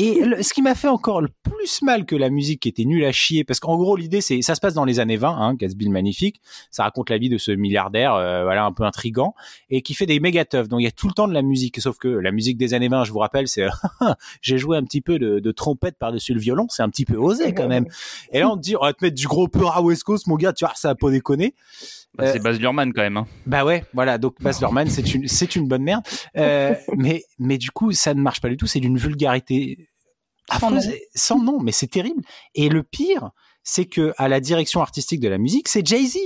Et 0.00 0.20
le- 0.24 0.42
ce 0.44 0.54
qui 0.54 0.62
m'a 0.62 0.76
fait 0.76 0.86
encore 0.88 1.20
le 1.20 1.28
plus 1.42 1.82
mal 1.82 2.06
que 2.06 2.14
la 2.14 2.30
musique 2.30 2.60
qui 2.60 2.68
était 2.68 2.84
nulle 2.84 3.04
à 3.04 3.10
chier, 3.10 3.42
parce 3.42 3.58
qu'en 3.58 3.76
gros 3.76 3.96
l'idée 3.96 4.20
c'est, 4.20 4.40
ça 4.42 4.54
se 4.54 4.60
passe 4.60 4.72
dans 4.72 4.84
les 4.84 5.00
années 5.00 5.16
20, 5.16 5.28
hein, 5.36 5.54
Gatsby 5.54 5.88
magnifique, 5.88 6.40
ça 6.70 6.84
raconte 6.84 7.10
la 7.10 7.18
vie 7.18 7.28
de 7.28 7.36
ce 7.36 7.50
milliardaire, 7.50 8.14
euh, 8.14 8.44
voilà 8.44 8.64
un 8.64 8.72
peu 8.72 8.84
intrigant, 8.84 9.34
et 9.70 9.82
qui 9.82 9.94
fait 9.94 10.06
des 10.06 10.20
méga 10.20 10.44
teufs. 10.44 10.68
Donc 10.68 10.80
il 10.80 10.84
y 10.84 10.86
a 10.86 10.92
tout 10.92 11.08
le 11.08 11.14
temps 11.14 11.26
de 11.26 11.34
la 11.34 11.42
musique, 11.42 11.80
sauf 11.80 11.98
que 11.98 12.06
la 12.06 12.30
musique 12.30 12.56
des 12.56 12.74
années 12.74 12.86
20, 12.88 13.02
je 13.04 13.12
vous 13.12 13.18
rappelle, 13.18 13.48
c'est 13.48 13.66
j'ai 14.40 14.56
joué 14.56 14.76
un 14.76 14.84
petit 14.84 15.00
peu 15.00 15.18
de, 15.18 15.40
de 15.40 15.50
trompette 15.52 15.98
par-dessus 15.98 16.32
le 16.32 16.40
violon, 16.40 16.66
c'est 16.70 16.84
un 16.84 16.88
petit 16.90 17.04
peu 17.04 17.16
osé 17.16 17.52
quand 17.52 17.66
même. 17.68 17.86
Et 18.32 18.38
là 18.38 18.48
on 18.48 18.56
te 18.56 18.62
dit 18.62 18.76
on 18.76 18.84
va 18.84 18.92
te 18.92 19.04
mettre 19.04 19.16
du 19.16 19.26
gros 19.26 19.48
peur 19.48 19.76
à 19.76 19.82
West 19.82 20.04
Coast, 20.04 20.28
mon 20.28 20.36
gars, 20.36 20.52
tu 20.52 20.64
vois 20.64 20.74
ça 20.76 20.90
a 20.90 20.94
pas 20.94 21.10
déconné. 21.10 21.54
Bah, 22.16 22.24
Euh, 22.24 22.32
c'est 22.32 22.42
Baz 22.42 22.58
Luhrmann 22.58 22.92
quand 22.92 23.02
même. 23.02 23.16
hein. 23.18 23.26
Bah 23.46 23.64
ouais, 23.64 23.84
voilà. 23.94 24.18
Donc 24.18 24.40
Baz 24.40 24.60
Luhrmann, 24.60 24.88
c'est 24.88 25.14
une, 25.14 25.28
c'est 25.28 25.54
une 25.56 25.68
bonne 25.68 25.82
merde. 25.82 26.02
Euh, 26.36 26.74
mais, 26.96 27.22
mais 27.38 27.58
du 27.58 27.70
coup, 27.70 27.92
ça 27.92 28.14
ne 28.14 28.20
marche 28.20 28.40
pas 28.40 28.48
du 28.48 28.56
tout. 28.56 28.66
C'est 28.66 28.80
d'une 28.80 28.96
vulgarité 28.98 29.88
Sans 30.50 30.66
affreuse, 30.68 30.88
nom. 30.88 30.94
sans 31.14 31.42
nom. 31.42 31.60
Mais 31.60 31.72
c'est 31.72 31.86
terrible. 31.86 32.22
Et 32.54 32.68
le 32.68 32.82
pire, 32.82 33.30
c'est 33.62 33.84
que 33.84 34.14
à 34.16 34.28
la 34.28 34.40
direction 34.40 34.80
artistique 34.80 35.20
de 35.20 35.28
la 35.28 35.38
musique, 35.38 35.68
c'est 35.68 35.86
Jay 35.86 36.04
Z. 36.06 36.16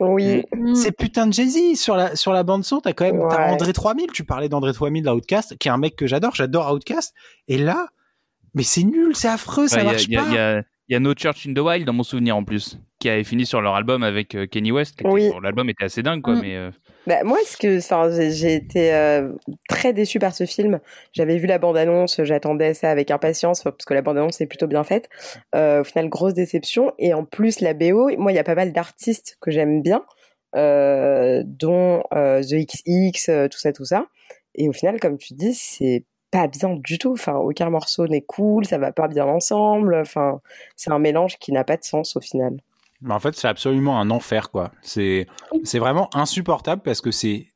Oui. 0.00 0.42
C'est 0.74 0.92
putain 0.92 1.26
de 1.26 1.32
Jay 1.32 1.46
Z 1.46 1.76
sur 1.76 1.96
la 1.96 2.16
sur 2.16 2.32
la 2.32 2.42
bande 2.44 2.64
son. 2.64 2.80
T'as 2.80 2.92
quand 2.92 3.04
même. 3.04 3.20
André 3.20 3.72
3000. 3.72 4.06
Tu 4.12 4.24
parlais 4.24 4.48
d'André 4.48 4.72
3000 4.72 5.02
d'Outcast, 5.04 5.58
qui 5.58 5.68
est 5.68 5.70
un 5.70 5.76
mec 5.78 5.96
que 5.96 6.06
j'adore. 6.06 6.34
J'adore 6.34 6.72
Outcast. 6.72 7.14
Et 7.48 7.58
là, 7.58 7.88
mais 8.54 8.62
c'est 8.62 8.82
nul, 8.84 9.14
c'est 9.14 9.28
affreux, 9.28 9.68
ça 9.68 9.76
Ouais, 9.76 9.82
Il 9.82 9.86
y 9.86 9.88
a- 9.88 9.92
marche 9.92 10.04
il 10.06 10.12
y, 10.12 10.16
a- 10.16 10.22
pas. 10.22 10.28
il 10.28 10.34
y 10.34 10.38
a- 10.38 10.62
il 10.92 10.96
y 10.96 10.96
a 10.96 11.00
No 11.00 11.14
Church 11.16 11.46
in 11.48 11.54
the 11.54 11.58
Wild 11.58 11.86
dans 11.86 11.94
mon 11.94 12.02
souvenir 12.02 12.36
en 12.36 12.44
plus, 12.44 12.78
qui 12.98 13.08
avait 13.08 13.24
fini 13.24 13.46
sur 13.46 13.62
leur 13.62 13.74
album 13.74 14.02
avec 14.02 14.34
euh, 14.34 14.46
Kenny 14.46 14.72
West. 14.72 14.98
qui 14.98 15.06
Oui. 15.06 15.30
L'album 15.42 15.70
était 15.70 15.84
assez 15.84 16.02
dingue, 16.02 16.20
quoi, 16.20 16.34
Mm. 16.34 16.40
mais 16.42 16.54
euh, 16.56 16.70
Bah, 17.06 17.24
moi, 17.24 17.38
ce 17.46 17.56
que, 17.56 17.78
j'ai- 18.30 18.52
été 18.56 18.92
euh, 18.92 19.32
très 19.70 19.94
déçue 19.94 20.18
par 20.18 20.34
ce 20.34 20.44
film. 20.44 20.80
J'avais 21.14 21.38
vu 21.38 21.46
la 21.46 21.56
bande-annonce, 21.58 22.22
j'attendais 22.24 22.74
ça 22.74 22.90
avec 22.90 23.10
impatience 23.10 23.62
parce 23.62 23.86
que 23.86 23.94
la 23.94 24.02
bande-annonce 24.02 24.42
est 24.42 24.46
plutôt 24.46 24.66
bien 24.66 24.84
faite. 24.84 25.08
Euh, 25.54 25.80
au 25.80 25.84
final, 25.84 26.10
grosse 26.10 26.34
déception. 26.34 26.92
Et 26.98 27.14
en 27.14 27.24
plus, 27.24 27.60
la 27.60 27.72
BO, 27.72 28.10
moi, 28.18 28.30
il 28.30 28.34
y 28.34 28.38
a 28.38 28.44
pas 28.44 28.54
mal 28.54 28.74
d'artistes 28.74 29.38
que 29.40 29.50
j'aime 29.50 29.80
bien, 29.80 30.04
dont 30.54 32.02
The 32.12 32.66
XX, 32.66 33.48
tout 33.50 33.58
ça, 33.58 33.72
tout 33.72 33.86
ça. 33.86 34.06
Et 34.54 34.68
au 34.68 34.72
final, 34.72 35.00
comme 35.00 35.16
tu 35.16 35.32
dis, 35.32 35.54
c'est 35.54 36.04
pas 36.32 36.48
bien 36.48 36.74
du 36.74 36.98
tout. 36.98 37.12
Enfin, 37.12 37.34
aucun 37.34 37.70
morceau 37.70 38.08
n'est 38.08 38.22
cool, 38.22 38.64
ça 38.64 38.78
va 38.78 38.90
pas 38.90 39.06
bien 39.06 39.26
ensemble. 39.26 39.94
Enfin, 39.94 40.40
c'est 40.74 40.90
un 40.90 40.98
mélange 40.98 41.38
qui 41.38 41.52
n'a 41.52 41.62
pas 41.62 41.76
de 41.76 41.84
sens 41.84 42.16
au 42.16 42.20
final. 42.20 42.56
Mais 43.02 43.14
en 43.14 43.20
fait, 43.20 43.36
c'est 43.36 43.48
absolument 43.48 44.00
un 44.00 44.10
enfer, 44.10 44.50
quoi. 44.50 44.72
C'est, 44.80 45.26
c'est 45.62 45.78
vraiment 45.78 46.08
insupportable 46.16 46.82
parce 46.82 47.00
que 47.00 47.10
c'est, 47.10 47.48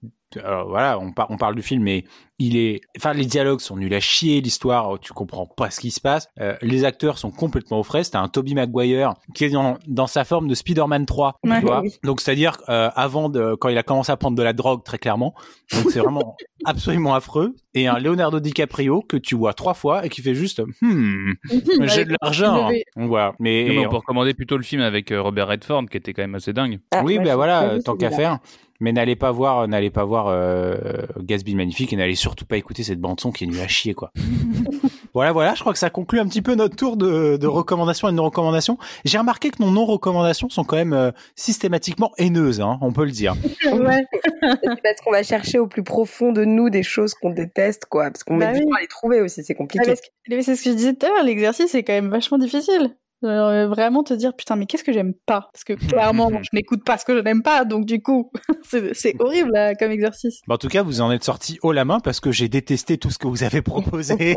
alors 0.43 0.69
voilà, 0.69 0.99
on, 0.99 1.13
par- 1.13 1.31
on 1.31 1.37
parle 1.37 1.55
du 1.55 1.63
film, 1.63 1.83
mais 1.83 2.05
il 2.39 2.57
est, 2.57 2.81
enfin, 2.99 3.15
les 3.15 3.25
dialogues 3.25 3.61
sont 3.61 3.77
nuls 3.77 3.95
à 3.95 4.01
chier, 4.01 4.41
l'histoire, 4.43 4.99
tu 5.01 5.13
comprends 5.15 5.47
pas 5.47 5.71
ce 5.71 5.81
qui 5.81 5.91
se 5.91 6.01
passe. 6.01 6.29
Euh, 6.41 6.55
les 6.61 6.85
acteurs 6.85 7.17
sont 7.19 7.31
complètement 7.31 7.79
aux 7.81 7.83
fraises. 7.83 8.11
T'as 8.11 8.21
un 8.21 8.29
Toby 8.29 8.55
Maguire 8.55 9.15
qui 9.35 9.45
est 9.45 9.51
dans, 9.51 9.79
dans 9.87 10.07
sa 10.07 10.25
forme 10.25 10.47
de 10.49 10.55
Spider-Man 10.55 11.07
3, 11.07 11.37
Ouais. 11.45 11.61
tu 11.61 11.65
vois. 11.67 11.81
Oui. 11.81 11.95
Donc, 12.03 12.21
c'est-à-dire, 12.21 12.59
euh, 12.69 12.91
avant 12.95 13.29
de, 13.31 13.55
quand 13.55 13.69
il 13.71 13.79
a 13.79 13.83
commencé 13.83 14.13
à 14.13 14.17
prendre 14.19 14.37
de 14.37 14.43
la 14.43 14.53
drogue, 14.53 14.83
très 14.85 14.99
clairement. 14.99 15.35
Donc, 15.73 15.91
c'est 15.91 16.01
vraiment 16.01 16.37
absolument 16.67 17.15
affreux. 17.15 17.55
Et 17.73 17.87
un 17.87 17.99
Leonardo 17.99 18.39
DiCaprio 18.41 19.01
que 19.03 19.17
tu 19.17 19.35
vois 19.35 19.55
trois 19.55 19.75
fois 19.75 20.05
et 20.05 20.09
qui 20.11 20.21
fait 20.21 20.35
juste, 20.35 20.61
hmm, 20.83 21.33
j'ai 21.85 22.05
de 22.05 22.15
l'argent. 22.21 22.69
Donc, 22.97 23.09
voilà. 23.09 23.33
Mais, 23.39 23.65
non, 23.69 23.75
mais 23.81 23.87
on 23.87 23.91
peut 23.91 23.97
recommander 23.97 24.35
plutôt 24.35 24.59
le 24.59 24.63
film 24.65 24.83
avec 24.83 25.11
euh, 25.11 25.23
Robert 25.23 25.49
Redford, 25.49 25.87
qui 25.91 25.97
était 25.97 26.13
quand 26.13 26.23
même 26.23 26.35
assez 26.35 26.53
dingue. 26.53 26.81
Ah, 26.91 27.03
oui, 27.03 27.19
ben 27.19 27.35
voilà, 27.37 27.79
tant 27.83 27.97
qu'à 27.97 28.11
faire. 28.11 28.41
Mais 28.81 28.93
n'allez 28.93 29.17
pas 29.17 29.31
voir, 29.31 29.67
n'allez 29.69 29.91
pas 29.91 30.05
voir 30.05 30.27
euh, 30.29 30.77
Gatsby 31.21 31.53
le 31.53 31.57
magnifique 31.59 31.93
et 31.93 31.97
n'allez 31.97 32.15
surtout 32.15 32.45
pas 32.45 32.57
écouter 32.57 32.83
cette 32.83 33.01
bande 33.01 33.21
son 33.21 33.33
qui 33.33 33.45
est 33.45 33.47
nulle 33.47 33.61
à 33.61 33.69
chier 33.69 33.95
quoi. 33.95 34.13
voilà, 35.15 35.33
voilà, 35.33 35.55
je 35.55 35.61
crois 35.61 35.73
que 35.73 35.79
ça 35.79 35.91
conclut 35.91 36.21
un 36.21 36.27
petit 36.27 36.43
peu 36.43 36.55
notre 36.55 36.77
tour 36.77 36.97
de, 36.97 37.37
de 37.37 37.47
recommandations 37.47 38.09
et 38.09 38.11
de 38.13 38.17
non-recommandations. 38.17 38.79
J'ai 39.05 39.19
remarqué 39.19 39.51
que 39.51 39.63
nos 39.63 39.71
non-recommandations 39.71 40.49
sont 40.49 40.65
quand 40.65 40.77
même 40.77 40.93
euh, 40.93 41.11
systématiquement 41.35 42.13
haineuses, 42.19 42.61
hein, 42.61 42.79
on 42.81 42.93
peut 42.93 43.05
le 43.05 43.11
dire. 43.13 43.35
Ouais. 43.67 44.05
C'est 44.43 44.83
parce 44.83 45.01
qu'on 45.05 45.11
va 45.11 45.23
chercher 45.23 45.59
au 45.59 45.67
plus 45.67 45.83
profond 45.83 46.33
de 46.33 46.45
nous 46.45 46.71
des 46.71 46.83
choses 46.83 47.15
qu'on 47.15 47.31
déteste, 47.31 47.87
quoi. 47.87 48.11
Parce 48.11 48.25
qu'on 48.25 48.37
Bah 48.37 48.53
met 48.53 48.61
du 48.61 48.65
temps 48.65 48.75
à 48.77 48.81
les 48.81 48.87
trouver 48.87 49.21
aussi, 49.21 49.43
c'est 49.45 49.55
Ah, 49.55 49.57
compliqué. 49.57 49.95
c'est 50.43 50.55
ce 50.57 50.63
que 50.63 50.71
je 50.71 50.75
disais 50.77 50.95
tout 50.95 51.07
à 51.07 51.09
l'heure, 51.11 51.25
l'exercice 51.25 51.75
est 51.75 51.83
quand 51.83 51.93
même 51.93 52.09
vachement 52.11 52.39
difficile. 52.39 52.95
Euh, 53.25 53.67
vraiment 53.67 54.03
te 54.03 54.13
dire 54.13 54.35
putain 54.35 54.57
mais 54.57 54.67
qu'est-ce 54.67 54.85
que 54.85 54.93
j'aime 54.93 55.15
pas? 55.27 55.49
Parce 55.53 55.65
que 55.65 55.73
clairement 55.73 56.31
je 56.43 56.51
n'écoute 56.53 56.85
pas 56.85 56.99
ce 56.99 57.05
que 57.05 57.17
je 57.17 57.23
n'aime 57.23 57.43
pas 57.43 57.65
donc 57.65 57.87
du 57.87 58.03
coup 58.03 58.31
c'est 58.93 59.15
horrible 59.21 59.53
là, 59.53 59.75
comme 59.75 59.91
exercice 59.91 60.43
Bah, 60.47 60.55
en 60.55 60.59
tout 60.59 60.69
cas, 60.69 60.83
vous 60.83 61.01
en 61.01 61.11
êtes 61.11 61.25
sorti 61.25 61.59
haut 61.63 61.73
la 61.73 61.85
main 61.85 62.01
parce 62.01 62.21
que 62.21 62.31
j'ai 62.33 62.49
détesté 62.49 62.99
tout 62.99 63.11
ce 63.11 63.19
que 63.19 63.27
vous 63.27 63.43
avez 63.43 63.63
proposé. 63.63 64.37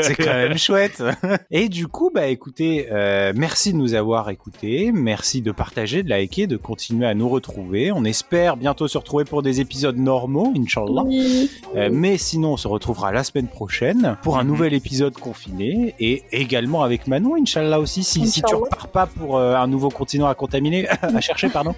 c'est 0.00 0.14
quand 0.14 0.34
même 0.34 0.58
chouette. 0.58 1.02
Et 1.50 1.68
du 1.68 1.88
coup, 1.88 2.10
bah 2.14 2.26
écoutez, 2.26 2.88
euh, 2.90 3.32
merci 3.34 3.72
de 3.72 3.78
nous 3.78 3.94
avoir 3.94 4.30
écoutés, 4.30 4.92
merci 4.92 5.42
de 5.42 5.52
partager, 5.52 6.02
de 6.02 6.08
liker, 6.08 6.46
de 6.46 6.56
continuer 6.56 7.06
à 7.06 7.14
nous 7.14 7.28
retrouver. 7.28 7.92
On 7.92 8.04
espère 8.04 8.56
bientôt 8.56 8.88
se 8.88 8.98
retrouver 8.98 9.24
pour 9.24 9.42
des 9.42 9.60
épisodes 9.60 9.96
normaux, 9.96 10.52
Inch'Allah. 10.56 11.02
Oui. 11.04 11.50
Euh, 11.76 11.88
mais 11.92 12.18
sinon, 12.18 12.52
on 12.52 12.56
se 12.56 12.68
retrouvera 12.68 13.12
la 13.12 13.24
semaine 13.24 13.48
prochaine 13.48 14.16
pour 14.22 14.38
un 14.38 14.44
nouvel 14.44 14.74
épisode 14.74 15.14
confiné 15.14 15.94
et 15.98 16.22
également 16.32 16.82
avec 16.82 17.06
Manon, 17.06 17.36
Inch'Allah 17.36 17.71
aussi, 17.78 18.04
si, 18.04 18.26
si 18.26 18.42
tu 18.42 18.54
repars 18.54 18.88
pas 18.88 19.06
pour 19.06 19.36
euh, 19.36 19.54
un 19.54 19.66
nouveau 19.66 19.88
continent 19.88 20.26
à 20.26 20.34
contaminer, 20.34 20.88
à 21.02 21.20
chercher, 21.20 21.48
pardon. 21.48 21.74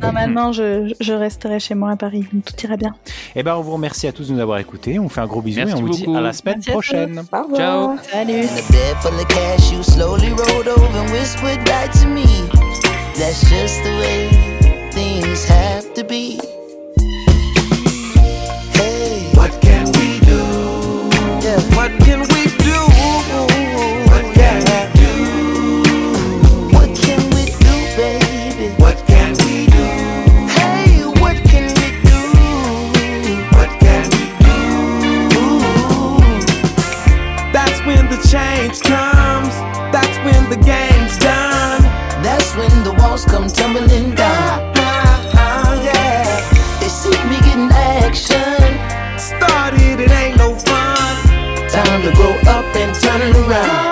Non, 0.00 0.12
maintenant 0.12 0.52
je, 0.52 0.92
je 1.00 1.12
resterai 1.12 1.60
chez 1.60 1.74
moi 1.74 1.90
à 1.90 1.96
Paris 1.96 2.26
tout 2.44 2.54
ira 2.64 2.76
bien 2.76 2.94
Eh 3.34 3.42
ben, 3.42 3.56
on 3.56 3.62
vous 3.62 3.72
remercie 3.72 4.06
à 4.06 4.12
tous 4.12 4.28
de 4.28 4.34
nous 4.34 4.40
avoir 4.40 4.58
écoutés. 4.58 4.98
On 4.98 5.08
fait 5.08 5.20
un 5.20 5.26
gros 5.26 5.42
bisou 5.42 5.58
Merci 5.58 5.72
et 5.72 5.76
on 5.76 5.80
vous 5.82 5.90
dit 5.90 6.06
à 6.16 6.20
la 6.20 6.32
semaine 6.32 6.56
Merci 6.56 6.70
prochaine. 6.70 7.22
Au 7.32 7.42
revoir. 7.42 7.56
Ciao. 7.56 7.96
salut. 8.10 8.46
That's 13.20 13.42
just 13.50 13.82
the 13.82 13.90
way 14.00 14.90
things 14.92 15.44
have 15.44 15.92
to 15.94 16.04
be. 16.04 16.40
Grow 52.14 52.34
up 52.46 52.76
and 52.76 52.94
turn 52.94 53.34
around. 53.44 53.89